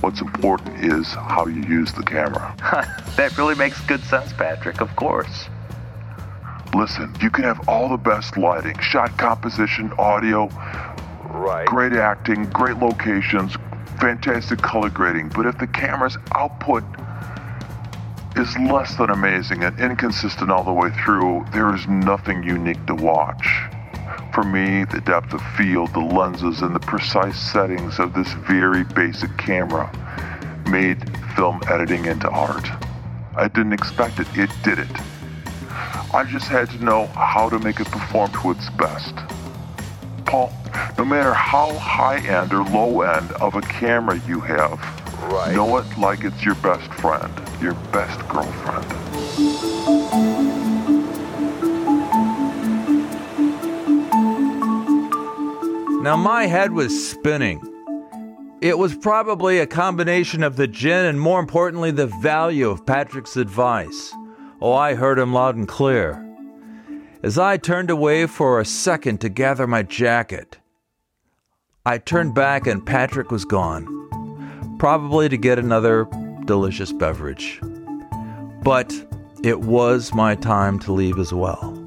What's 0.00 0.20
important 0.20 0.84
is 0.84 1.06
how 1.06 1.46
you 1.46 1.62
use 1.62 1.92
the 1.92 2.02
camera. 2.02 2.52
that 3.16 3.38
really 3.38 3.54
makes 3.54 3.80
good 3.86 4.02
sense, 4.06 4.32
Patrick, 4.32 4.80
of 4.80 4.96
course. 4.96 5.46
Listen, 6.74 7.14
you 7.20 7.30
can 7.30 7.44
have 7.44 7.68
all 7.68 7.88
the 7.88 7.96
best 7.96 8.36
lighting, 8.36 8.76
shot 8.80 9.16
composition, 9.18 9.92
audio, 9.98 10.48
Right. 11.32 11.66
great 11.66 11.94
acting, 11.94 12.44
great 12.50 12.76
locations, 12.76 13.56
fantastic 13.98 14.60
color 14.60 14.90
grading, 14.90 15.30
but 15.30 15.46
if 15.46 15.58
the 15.58 15.66
camera's 15.66 16.16
output 16.34 16.84
is 18.36 18.56
less 18.58 18.96
than 18.96 19.10
amazing 19.10 19.64
and 19.64 19.78
inconsistent 19.80 20.50
all 20.50 20.64
the 20.64 20.72
way 20.72 20.90
through, 21.04 21.44
there 21.52 21.74
is 21.74 21.86
nothing 21.88 22.42
unique 22.42 22.84
to 22.86 22.94
watch. 22.94 23.62
For 24.34 24.42
me, 24.42 24.84
the 24.84 25.00
depth 25.00 25.32
of 25.32 25.42
field, 25.56 25.92
the 25.92 26.00
lenses, 26.00 26.62
and 26.62 26.74
the 26.74 26.80
precise 26.80 27.38
settings 27.38 27.98
of 27.98 28.14
this 28.14 28.32
very 28.32 28.84
basic 28.84 29.36
camera 29.36 29.90
made 30.70 30.98
film 31.36 31.60
editing 31.68 32.06
into 32.06 32.28
art. 32.30 32.66
I 33.36 33.48
didn't 33.48 33.72
expect 33.72 34.20
it, 34.20 34.26
it 34.34 34.50
did 34.62 34.78
it. 34.78 34.90
I 36.14 36.24
just 36.28 36.48
had 36.48 36.70
to 36.70 36.84
know 36.84 37.06
how 37.06 37.48
to 37.48 37.58
make 37.58 37.80
it 37.80 37.86
perform 37.86 38.30
to 38.42 38.50
its 38.50 38.68
best. 38.70 39.14
Paul, 40.32 40.50
no 40.96 41.04
matter 41.04 41.34
how 41.34 41.74
high 41.74 42.16
end 42.26 42.54
or 42.54 42.64
low 42.64 43.02
end 43.02 43.32
of 43.32 43.54
a 43.54 43.60
camera 43.60 44.18
you 44.26 44.40
have, 44.40 44.80
Right. 45.30 45.54
know 45.54 45.76
it 45.76 45.84
like 45.98 46.24
it's 46.24 46.42
your 46.42 46.54
best 46.54 46.90
friend, 46.94 47.30
your 47.60 47.74
best 47.92 48.18
girlfriend. 48.30 49.92
Now, 56.02 56.16
my 56.16 56.46
head 56.46 56.72
was 56.72 57.10
spinning. 57.10 57.60
It 58.62 58.78
was 58.78 58.94
probably 58.94 59.58
a 59.58 59.66
combination 59.66 60.42
of 60.42 60.56
the 60.56 60.66
gin 60.66 61.04
and, 61.04 61.20
more 61.20 61.40
importantly, 61.40 61.90
the 61.90 62.06
value 62.06 62.70
of 62.70 62.86
Patrick's 62.86 63.36
advice. 63.36 64.14
Oh, 64.62 64.72
I 64.72 64.94
heard 64.94 65.18
him 65.18 65.34
loud 65.34 65.56
and 65.56 65.68
clear. 65.68 66.31
As 67.22 67.38
I 67.38 67.56
turned 67.56 67.88
away 67.88 68.26
for 68.26 68.58
a 68.58 68.64
second 68.64 69.20
to 69.20 69.28
gather 69.28 69.68
my 69.68 69.84
jacket, 69.84 70.58
I 71.86 71.98
turned 71.98 72.34
back 72.34 72.66
and 72.66 72.84
Patrick 72.84 73.30
was 73.30 73.44
gone. 73.44 74.76
Probably 74.80 75.28
to 75.28 75.36
get 75.36 75.56
another 75.56 76.08
delicious 76.46 76.90
beverage. 76.90 77.60
But 78.64 78.92
it 79.44 79.60
was 79.60 80.12
my 80.12 80.34
time 80.34 80.80
to 80.80 80.92
leave 80.92 81.20
as 81.20 81.32
well. 81.32 81.78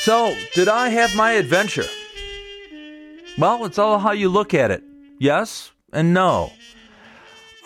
So, 0.00 0.34
did 0.54 0.66
I 0.66 0.88
have 0.88 1.14
my 1.14 1.32
adventure? 1.32 1.86
Well, 3.38 3.64
it's 3.64 3.78
all 3.78 4.00
how 4.00 4.10
you 4.10 4.28
look 4.28 4.54
at 4.54 4.72
it. 4.72 4.82
Yes 5.20 5.70
and 5.92 6.14
no. 6.14 6.52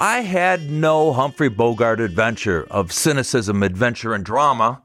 I 0.01 0.21
had 0.21 0.71
no 0.71 1.13
Humphrey 1.13 1.49
Bogart 1.49 2.01
adventure 2.01 2.67
of 2.69 2.93
cynicism, 2.93 3.63
adventure, 3.63 4.13
and 4.13 4.25
drama, 4.25 4.83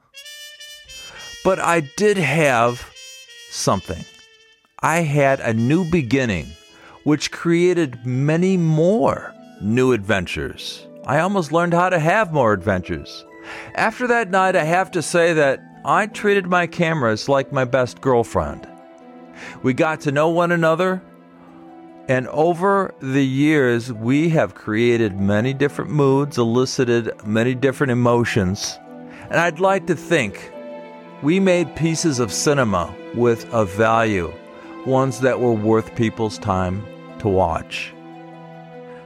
but 1.44 1.60
I 1.60 1.80
did 1.80 2.18
have 2.18 2.94
something. 3.50 4.06
I 4.82 5.00
had 5.00 5.40
a 5.40 5.54
new 5.54 5.84
beginning, 5.84 6.48
which 7.04 7.32
created 7.32 8.06
many 8.06 8.56
more 8.56 9.34
new 9.62 9.94
adventures. 9.94 10.88
I 11.06 11.20
almost 11.20 11.52
learned 11.52 11.74
how 11.74 11.90
to 11.90 12.00
have 12.00 12.32
more 12.32 12.54
adventures. 12.54 13.26
After 13.74 14.06
that 14.08 14.30
night, 14.30 14.56
I 14.56 14.64
have 14.64 14.92
to 14.92 15.02
say 15.02 15.34
that 15.34 15.60
I 15.84 16.06
treated 16.06 16.46
my 16.46 16.68
cameras 16.68 17.28
like 17.28 17.52
my 17.52 17.66
best 17.66 18.00
girlfriend. 18.00 18.68
We 19.64 19.74
got 19.74 20.02
to 20.02 20.12
know 20.12 20.30
one 20.30 20.52
another, 20.52 21.02
and 22.10 22.28
over 22.30 22.96
the 23.02 23.24
years, 23.24 23.94
we 23.94 24.30
have 24.30 24.56
created 24.56 25.20
many 25.20 25.54
different 25.54 25.92
moods, 25.92 26.40
elicited 26.40 27.12
many 27.24 27.54
different 27.54 27.92
emotions. 27.92 28.80
And 29.30 29.36
I'd 29.36 29.60
like 29.60 29.86
to 29.86 29.96
think 29.96 30.52
we 31.22 31.40
made 31.40 31.76
pieces 31.76 32.18
of 32.18 32.34
cinema 32.34 32.96
with 33.14 33.46
a 33.54 33.64
value, 33.64 34.34
ones 34.88 35.20
that 35.20 35.40
were 35.40 35.54
worth 35.54 35.96
people's 35.96 36.40
time 36.40 36.84
to 37.20 37.28
watch. 37.28 37.94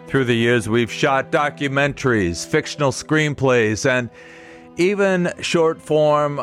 Through 0.08 0.24
the 0.24 0.36
years, 0.36 0.70
we've 0.70 0.92
shot 0.92 1.30
documentaries, 1.30 2.48
fictional 2.48 2.92
screenplays, 2.94 3.86
and 3.86 4.10
even 4.78 5.34
short 5.42 5.82
form 5.82 6.40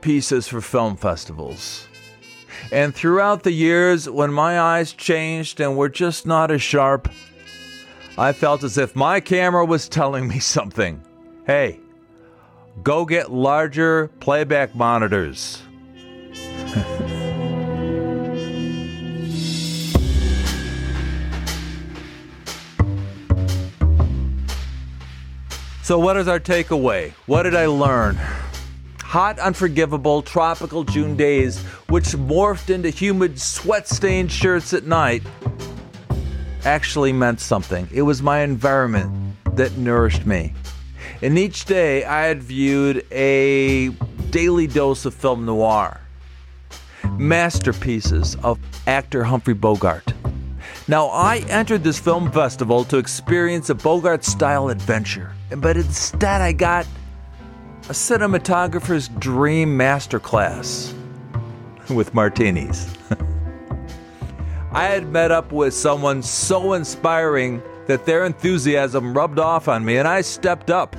pieces 0.00 0.48
for 0.48 0.62
film 0.62 0.96
festivals. 0.96 1.89
And 2.72 2.94
throughout 2.94 3.42
the 3.42 3.50
years, 3.50 4.08
when 4.08 4.32
my 4.32 4.60
eyes 4.60 4.92
changed 4.92 5.58
and 5.60 5.76
were 5.76 5.88
just 5.88 6.24
not 6.24 6.52
as 6.52 6.62
sharp, 6.62 7.08
I 8.16 8.32
felt 8.32 8.62
as 8.62 8.78
if 8.78 8.94
my 8.94 9.18
camera 9.18 9.64
was 9.64 9.88
telling 9.88 10.28
me 10.28 10.38
something. 10.38 11.02
Hey, 11.46 11.80
go 12.84 13.04
get 13.04 13.32
larger 13.32 14.06
playback 14.20 14.76
monitors. 14.76 15.62
so, 25.82 25.98
what 25.98 26.16
is 26.16 26.28
our 26.28 26.38
takeaway? 26.38 27.10
What 27.26 27.42
did 27.42 27.56
I 27.56 27.66
learn? 27.66 28.16
Hot, 29.10 29.40
unforgivable 29.40 30.22
tropical 30.22 30.84
June 30.84 31.16
days, 31.16 31.58
which 31.88 32.04
morphed 32.10 32.70
into 32.72 32.90
humid, 32.90 33.40
sweat 33.40 33.88
stained 33.88 34.30
shirts 34.30 34.72
at 34.72 34.84
night, 34.84 35.20
actually 36.64 37.12
meant 37.12 37.40
something. 37.40 37.88
It 37.92 38.02
was 38.02 38.22
my 38.22 38.42
environment 38.42 39.34
that 39.56 39.76
nourished 39.76 40.26
me. 40.26 40.54
And 41.22 41.36
each 41.36 41.64
day 41.64 42.04
I 42.04 42.26
had 42.26 42.40
viewed 42.40 43.04
a 43.10 43.88
daily 44.30 44.68
dose 44.68 45.04
of 45.04 45.12
film 45.12 45.44
noir, 45.44 46.00
masterpieces 47.18 48.36
of 48.44 48.60
actor 48.86 49.24
Humphrey 49.24 49.54
Bogart. 49.54 50.14
Now, 50.86 51.08
I 51.08 51.38
entered 51.48 51.82
this 51.82 51.98
film 51.98 52.30
festival 52.30 52.84
to 52.84 52.98
experience 52.98 53.70
a 53.70 53.74
Bogart 53.74 54.22
style 54.22 54.68
adventure, 54.68 55.32
but 55.56 55.76
instead 55.76 56.40
I 56.40 56.52
got 56.52 56.86
a 57.90 57.92
cinematographer's 57.92 59.08
dream 59.08 59.76
masterclass 59.76 60.94
with 61.92 62.14
martinis. 62.14 62.88
I 64.70 64.84
had 64.84 65.08
met 65.08 65.32
up 65.32 65.50
with 65.50 65.74
someone 65.74 66.22
so 66.22 66.74
inspiring 66.74 67.60
that 67.88 68.06
their 68.06 68.26
enthusiasm 68.26 69.12
rubbed 69.12 69.40
off 69.40 69.66
on 69.66 69.84
me, 69.84 69.96
and 69.96 70.06
I 70.06 70.20
stepped 70.20 70.70
up. 70.70 70.94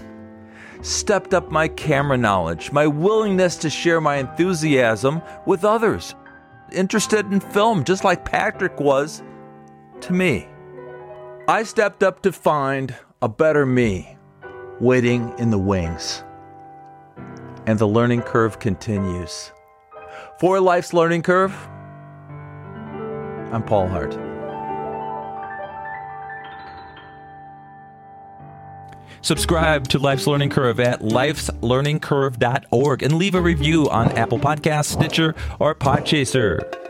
Stepped 0.81 1.33
up 1.33 1.49
my 1.49 1.69
camera 1.69 2.17
knowledge, 2.17 2.73
my 2.73 2.87
willingness 2.87 3.55
to 3.59 3.69
share 3.69 4.01
my 4.01 4.17
enthusiasm 4.17 5.21
with 5.45 5.63
others, 5.63 6.13
interested 6.73 7.25
in 7.31 7.39
film, 7.39 7.85
just 7.85 8.03
like 8.03 8.25
Patrick 8.25 8.81
was 8.81 9.23
to 10.01 10.11
me. 10.11 10.45
I 11.47 11.63
stepped 11.63 12.03
up 12.03 12.21
to 12.23 12.33
find 12.33 12.93
a 13.21 13.29
better 13.29 13.65
me 13.65 14.17
waiting 14.81 15.33
in 15.37 15.51
the 15.51 15.57
wings 15.57 16.25
and 17.65 17.79
the 17.79 17.87
learning 17.87 18.21
curve 18.21 18.59
continues. 18.59 19.51
For 20.39 20.59
Life's 20.59 20.93
Learning 20.93 21.21
Curve, 21.21 21.55
I'm 23.51 23.63
Paul 23.63 23.87
Hart. 23.87 24.17
Subscribe 29.23 29.87
to 29.89 29.99
Life's 29.99 30.25
Learning 30.25 30.49
Curve 30.49 30.79
at 30.79 31.01
lifeslearningcurve.org 31.01 33.03
and 33.03 33.13
leave 33.13 33.35
a 33.35 33.41
review 33.41 33.87
on 33.89 34.11
Apple 34.13 34.39
Podcasts, 34.39 34.85
Stitcher, 34.85 35.35
or 35.59 35.75
Podchaser. 35.75 36.80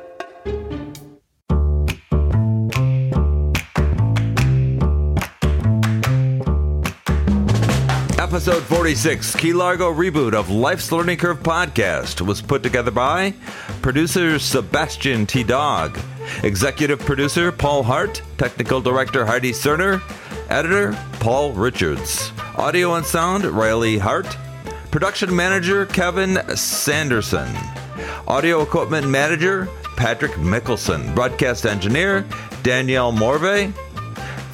Episode 8.32 8.64
46, 8.64 9.36
Key 9.36 9.52
Largo 9.52 9.94
reboot 9.94 10.34
of 10.34 10.50
Life's 10.50 10.94
Learning 10.94 11.18
Curve 11.18 11.44
podcast 11.44 12.26
was 12.26 12.42
put 12.42 12.64
together 12.64 12.90
by 12.90 13.34
producer 13.82 14.40
Sebastian 14.40 15.26
T. 15.26 15.44
Dog, 15.44 16.00
executive 16.42 17.00
producer 17.00 17.52
Paul 17.52 17.84
Hart, 17.84 18.22
technical 18.38 18.80
director 18.80 19.26
Heidi 19.26 19.52
Cerner, 19.52 20.02
editor 20.50 20.98
Paul 21.20 21.52
Richards, 21.52 22.32
audio 22.56 22.94
and 22.94 23.06
sound 23.06 23.44
Riley 23.44 23.98
Hart, 23.98 24.38
production 24.92 25.36
manager 25.36 25.86
Kevin 25.86 26.38
Sanderson, 26.56 27.54
audio 28.30 28.62
equipment 28.62 29.10
manager 29.10 29.68
Patrick 29.98 30.32
Mickelson, 30.38 31.14
broadcast 31.14 31.66
engineer 31.66 32.26
Danielle 32.64 33.12
Morvay, 33.12 33.74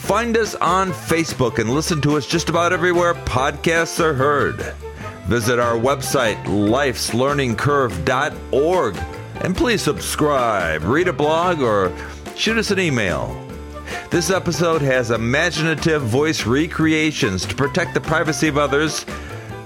Find 0.07 0.35
us 0.37 0.55
on 0.55 0.93
Facebook 0.93 1.59
and 1.59 1.69
listen 1.69 1.99
to 1.99 2.15
us 2.15 2.25
just 2.25 2.47
about 2.47 2.71
everywhere 2.71 3.13
podcasts 3.13 3.99
are 3.99 4.13
heard. 4.13 4.73
Visit 5.25 5.59
our 5.59 5.75
website, 5.75 6.41
lifeslearningcurve.org, 6.45 8.97
and 9.41 9.57
please 9.57 9.81
subscribe, 9.81 10.85
read 10.85 11.09
a 11.09 11.13
blog, 11.13 11.59
or 11.59 11.91
shoot 12.37 12.57
us 12.57 12.71
an 12.71 12.79
email. 12.79 13.35
This 14.09 14.29
episode 14.29 14.81
has 14.81 15.11
imaginative 15.11 16.03
voice 16.03 16.45
recreations 16.45 17.45
to 17.45 17.53
protect 17.53 17.93
the 17.93 17.99
privacy 17.99 18.47
of 18.47 18.57
others. 18.57 19.05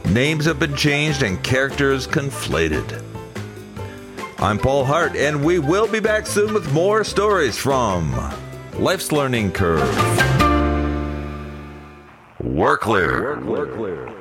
Names 0.06 0.46
have 0.46 0.58
been 0.58 0.76
changed 0.76 1.22
and 1.22 1.44
characters 1.44 2.08
conflated. 2.08 3.04
I'm 4.40 4.58
Paul 4.58 4.86
Hart, 4.86 5.16
and 5.16 5.46
we 5.46 5.60
will 5.60 5.88
be 5.88 6.00
back 6.00 6.26
soon 6.26 6.56
with 6.56 6.74
more 6.74 7.04
stories 7.04 7.60
from 7.60 8.12
Life's 8.80 9.12
Learning 9.12 9.52
Curve. 9.52 10.31
Work 12.44 12.82
clear. 12.82 13.40
Work 13.42 13.76
clear. 13.76 14.21